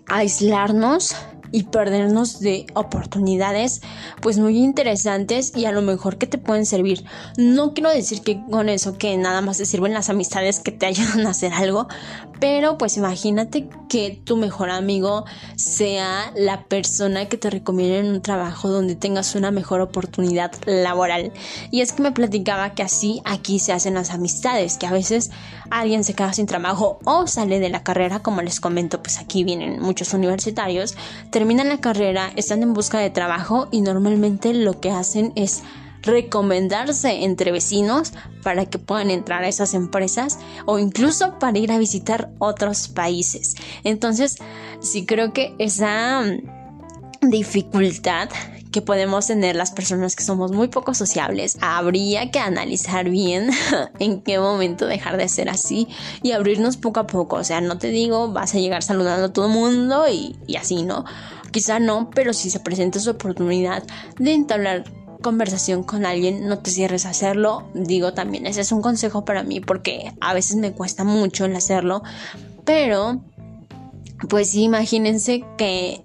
aislarnos 0.06 1.16
y 1.54 1.62
perdernos 1.62 2.40
de 2.40 2.66
oportunidades 2.74 3.80
pues 4.20 4.38
muy 4.38 4.58
interesantes 4.58 5.52
y 5.54 5.66
a 5.66 5.70
lo 5.70 5.82
mejor 5.82 6.18
que 6.18 6.26
te 6.26 6.36
pueden 6.36 6.66
servir. 6.66 7.04
No 7.36 7.74
quiero 7.74 7.90
decir 7.90 8.22
que 8.22 8.42
con 8.50 8.68
eso 8.68 8.98
que 8.98 9.16
nada 9.16 9.40
más 9.40 9.58
te 9.58 9.64
sirven 9.64 9.94
las 9.94 10.10
amistades 10.10 10.58
que 10.58 10.72
te 10.72 10.86
ayudan 10.86 11.28
a 11.28 11.30
hacer 11.30 11.52
algo, 11.52 11.86
pero 12.44 12.76
pues 12.76 12.98
imagínate 12.98 13.70
que 13.88 14.20
tu 14.22 14.36
mejor 14.36 14.68
amigo 14.68 15.24
sea 15.56 16.30
la 16.36 16.64
persona 16.64 17.26
que 17.26 17.38
te 17.38 17.48
recomienda 17.48 17.96
en 17.96 18.08
un 18.08 18.20
trabajo 18.20 18.68
donde 18.68 18.96
tengas 18.96 19.34
una 19.34 19.50
mejor 19.50 19.80
oportunidad 19.80 20.52
laboral. 20.66 21.32
Y 21.70 21.80
es 21.80 21.94
que 21.94 22.02
me 22.02 22.12
platicaba 22.12 22.74
que 22.74 22.82
así 22.82 23.22
aquí 23.24 23.58
se 23.60 23.72
hacen 23.72 23.94
las 23.94 24.10
amistades, 24.10 24.76
que 24.76 24.86
a 24.86 24.92
veces 24.92 25.30
alguien 25.70 26.04
se 26.04 26.12
queda 26.12 26.34
sin 26.34 26.44
trabajo 26.44 26.98
o 27.06 27.26
sale 27.26 27.60
de 27.60 27.70
la 27.70 27.82
carrera, 27.82 28.20
como 28.20 28.42
les 28.42 28.60
comento, 28.60 29.02
pues 29.02 29.18
aquí 29.18 29.42
vienen 29.42 29.80
muchos 29.80 30.12
universitarios, 30.12 30.96
terminan 31.30 31.70
la 31.70 31.80
carrera, 31.80 32.30
están 32.36 32.62
en 32.62 32.74
busca 32.74 32.98
de 32.98 33.08
trabajo 33.08 33.68
y 33.70 33.80
normalmente 33.80 34.52
lo 34.52 34.80
que 34.80 34.90
hacen 34.90 35.32
es 35.34 35.62
recomendarse 36.04 37.24
entre 37.24 37.52
vecinos 37.52 38.12
para 38.42 38.66
que 38.66 38.78
puedan 38.78 39.10
entrar 39.10 39.42
a 39.42 39.48
esas 39.48 39.74
empresas 39.74 40.38
o 40.66 40.78
incluso 40.78 41.38
para 41.38 41.58
ir 41.58 41.72
a 41.72 41.78
visitar 41.78 42.30
otros 42.38 42.88
países. 42.88 43.54
Entonces, 43.82 44.36
sí 44.80 45.06
creo 45.06 45.32
que 45.32 45.54
esa 45.58 46.22
dificultad 47.22 48.28
que 48.74 48.82
podemos 48.82 49.28
tener 49.28 49.54
las 49.54 49.70
personas 49.70 50.16
que 50.16 50.24
somos 50.24 50.50
muy 50.50 50.66
poco 50.66 50.94
sociables, 50.94 51.56
habría 51.60 52.32
que 52.32 52.40
analizar 52.40 53.08
bien 53.08 53.50
en 54.00 54.20
qué 54.20 54.40
momento 54.40 54.86
dejar 54.86 55.16
de 55.16 55.28
ser 55.28 55.48
así 55.48 55.86
y 56.24 56.32
abrirnos 56.32 56.76
poco 56.76 56.98
a 56.98 57.06
poco. 57.06 57.36
O 57.36 57.44
sea, 57.44 57.60
no 57.60 57.78
te 57.78 57.88
digo 57.88 58.32
vas 58.32 58.52
a 58.56 58.58
llegar 58.58 58.82
saludando 58.82 59.26
a 59.26 59.32
todo 59.32 59.46
el 59.46 59.52
mundo 59.52 60.08
y, 60.10 60.34
y 60.48 60.56
así, 60.56 60.82
¿no? 60.82 61.04
Quizá 61.52 61.78
no, 61.78 62.10
pero 62.12 62.32
si 62.32 62.50
se 62.50 62.58
presenta 62.58 62.98
su 62.98 63.10
oportunidad 63.10 63.84
de 64.18 64.34
entablar 64.34 64.82
conversación 65.24 65.82
con 65.82 66.06
alguien, 66.06 66.46
no 66.46 66.58
te 66.58 66.70
cierres 66.70 67.06
a 67.06 67.10
hacerlo. 67.10 67.64
Digo 67.74 68.12
también, 68.12 68.46
ese 68.46 68.60
es 68.60 68.70
un 68.70 68.82
consejo 68.82 69.24
para 69.24 69.42
mí 69.42 69.58
porque 69.58 70.12
a 70.20 70.34
veces 70.34 70.56
me 70.56 70.72
cuesta 70.72 71.02
mucho 71.02 71.46
el 71.46 71.56
hacerlo, 71.56 72.02
pero 72.64 73.20
pues 74.28 74.54
imagínense 74.54 75.42
que 75.56 76.04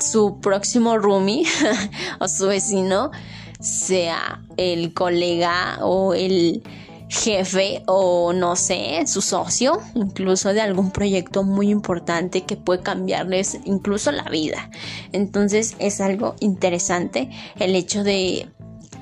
su 0.00 0.40
próximo 0.40 0.98
roomie 0.98 1.44
o 2.20 2.26
su 2.26 2.48
vecino 2.48 3.10
sea 3.60 4.42
el 4.56 4.94
colega 4.94 5.78
o 5.82 6.14
el 6.14 6.62
jefe 7.14 7.82
o 7.86 8.32
no 8.32 8.56
sé, 8.56 9.06
su 9.06 9.22
socio, 9.22 9.80
incluso 9.94 10.52
de 10.52 10.60
algún 10.60 10.90
proyecto 10.90 11.44
muy 11.44 11.70
importante 11.70 12.42
que 12.42 12.56
puede 12.56 12.82
cambiarles 12.82 13.58
incluso 13.64 14.10
la 14.12 14.24
vida. 14.24 14.70
Entonces 15.12 15.76
es 15.78 16.00
algo 16.00 16.34
interesante 16.40 17.30
el 17.58 17.74
hecho 17.76 18.04
de 18.04 18.48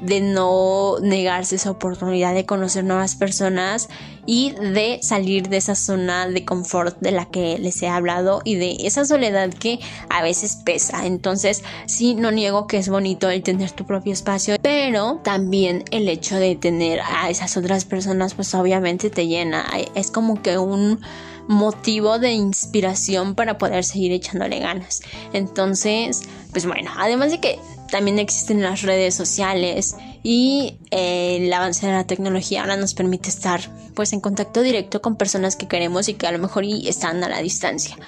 de 0.03 0.21
no 0.21 0.97
negarse 1.01 1.57
esa 1.57 1.71
oportunidad 1.71 2.35
de 2.35 2.45
conocer 2.45 2.85
nuevas 2.85 3.15
personas 3.15 3.88
y 4.27 4.51
de 4.53 4.99
salir 5.03 5.49
de 5.49 5.57
esa 5.57 5.75
zona 5.75 6.29
de 6.29 6.45
confort 6.45 6.99
de 7.01 7.12
la 7.12 7.27
que 7.27 7.59
les 7.59 7.83
he 7.83 7.88
hablado 7.88 8.41
y 8.45 8.57
de 8.57 8.77
esa 8.81 9.05
soledad 9.05 9.53
que 9.53 9.81
a 10.11 10.23
veces 10.23 10.57
pesa. 10.57 11.07
Entonces, 11.07 11.62
sí, 11.87 12.15
no 12.15 12.31
niego 12.31 12.67
que 12.67 12.79
es 12.79 12.88
bonito 12.88 13.31
el 13.31 13.43
tener 13.43 13.71
tu 13.71 13.87
propio 13.87 14.12
espacio, 14.12 14.57
pero 14.61 15.21
también 15.23 15.85
el 15.91 16.09
hecho 16.09 16.37
de 16.37 16.57
tener 16.57 17.01
a 17.01 17.31
esas 17.31 17.57
otras 17.57 17.85
personas, 17.85 18.35
pues 18.35 18.55
obviamente 18.55 19.11
te 19.11 19.27
llena. 19.27 19.65
Es 19.95 20.11
como 20.11 20.43
que 20.43 20.59
un 20.59 21.01
motivo 21.49 22.19
de 22.19 22.33
inspiración 22.33 23.35
para 23.35 23.59
poder 23.59 23.85
seguir 23.85 24.12
echándole 24.12 24.61
ganas. 24.61 25.03
Entonces, 25.33 26.23
pues 26.53 26.67
bueno, 26.67 26.91
además 26.97 27.33
de 27.33 27.41
que 27.41 27.59
también 27.92 28.18
existen 28.18 28.62
las 28.62 28.81
redes 28.81 29.14
sociales 29.14 29.96
y 30.22 30.78
eh, 30.90 31.37
el 31.37 31.52
avance 31.52 31.87
de 31.87 31.92
la 31.92 32.07
tecnología 32.07 32.62
ahora 32.62 32.78
nos 32.78 32.94
permite 32.94 33.28
estar 33.28 33.61
pues 33.94 34.14
en 34.14 34.20
contacto 34.20 34.62
directo 34.62 35.02
con 35.02 35.16
personas 35.16 35.57
que 35.57 35.68
queremos 35.68 36.09
y 36.09 36.14
que 36.14 36.26
a 36.26 36.33
lo 36.33 36.38
mejor 36.38 36.64
están 36.64 37.22
a 37.22 37.28
la 37.28 37.42
distancia. 37.42 37.98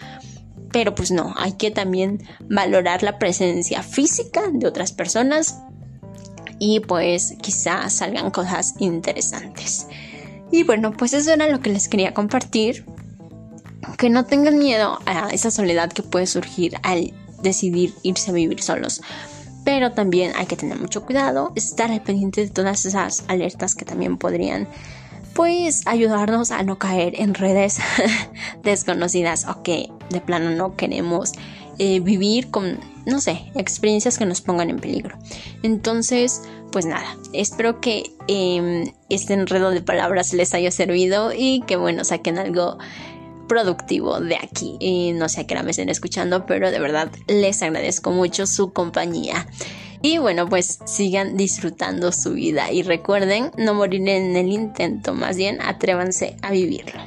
Pero 0.72 0.94
pues 0.94 1.10
no, 1.10 1.34
hay 1.36 1.52
que 1.52 1.70
también 1.70 2.26
valorar 2.48 3.02
la 3.02 3.18
presencia 3.18 3.82
física 3.82 4.44
de 4.50 4.66
otras 4.66 4.92
personas 4.92 5.58
y 6.58 6.80
pues 6.80 7.34
quizás 7.42 7.92
salgan 7.92 8.30
cosas 8.30 8.76
interesantes. 8.78 9.86
Y 10.50 10.62
bueno, 10.62 10.92
pues 10.92 11.12
eso 11.12 11.30
era 11.30 11.46
lo 11.48 11.60
que 11.60 11.70
les 11.70 11.88
quería 11.88 12.14
compartir. 12.14 12.86
Que 13.98 14.08
no 14.08 14.24
tengan 14.24 14.58
miedo 14.58 14.98
a 15.04 15.28
esa 15.28 15.50
soledad 15.50 15.92
que 15.92 16.02
puede 16.02 16.26
surgir 16.26 16.78
al 16.82 17.12
decidir 17.42 17.92
irse 18.02 18.30
a 18.30 18.32
vivir 18.32 18.62
solos 18.62 19.02
pero 19.64 19.92
también 19.92 20.32
hay 20.36 20.46
que 20.46 20.56
tener 20.56 20.78
mucho 20.78 21.04
cuidado, 21.04 21.52
estar 21.56 21.90
al 21.90 22.02
pendiente 22.02 22.42
de 22.42 22.50
todas 22.50 22.84
esas 22.84 23.24
alertas 23.28 23.74
que 23.74 23.84
también 23.84 24.18
podrían 24.18 24.68
pues 25.34 25.82
ayudarnos 25.86 26.52
a 26.52 26.62
no 26.62 26.78
caer 26.78 27.20
en 27.20 27.34
redes 27.34 27.78
desconocidas 28.62 29.46
o 29.48 29.62
que 29.62 29.88
de 30.10 30.20
plano 30.20 30.50
no 30.50 30.76
queremos 30.76 31.32
eh, 31.78 31.98
vivir 31.98 32.50
con, 32.50 32.78
no 33.04 33.20
sé, 33.20 33.50
experiencias 33.56 34.16
que 34.16 34.26
nos 34.26 34.40
pongan 34.40 34.70
en 34.70 34.78
peligro. 34.78 35.18
Entonces, 35.64 36.42
pues 36.70 36.86
nada, 36.86 37.16
espero 37.32 37.80
que 37.80 38.12
em, 38.28 38.92
este 39.08 39.34
enredo 39.34 39.70
de 39.70 39.82
palabras 39.82 40.32
les 40.32 40.54
haya 40.54 40.70
servido 40.70 41.32
y 41.36 41.62
que 41.66 41.76
bueno, 41.76 42.04
saquen 42.04 42.38
algo 42.38 42.78
productivo 43.48 44.20
de 44.20 44.36
aquí. 44.36 44.76
Y 44.80 45.12
no 45.12 45.28
sé 45.28 45.42
a 45.42 45.46
qué 45.46 45.54
hora 45.54 45.62
me 45.62 45.70
estén 45.70 45.88
escuchando, 45.88 46.46
pero 46.46 46.70
de 46.70 46.78
verdad 46.78 47.10
les 47.26 47.62
agradezco 47.62 48.10
mucho 48.10 48.46
su 48.46 48.72
compañía. 48.72 49.46
Y 50.02 50.18
bueno, 50.18 50.46
pues 50.48 50.80
sigan 50.84 51.36
disfrutando 51.36 52.12
su 52.12 52.34
vida 52.34 52.70
y 52.70 52.82
recuerden 52.82 53.50
no 53.56 53.72
morir 53.72 54.06
en 54.06 54.36
el 54.36 54.48
intento, 54.48 55.14
más 55.14 55.36
bien 55.36 55.62
atrévanse 55.62 56.36
a 56.42 56.50
vivirlo. 56.50 57.00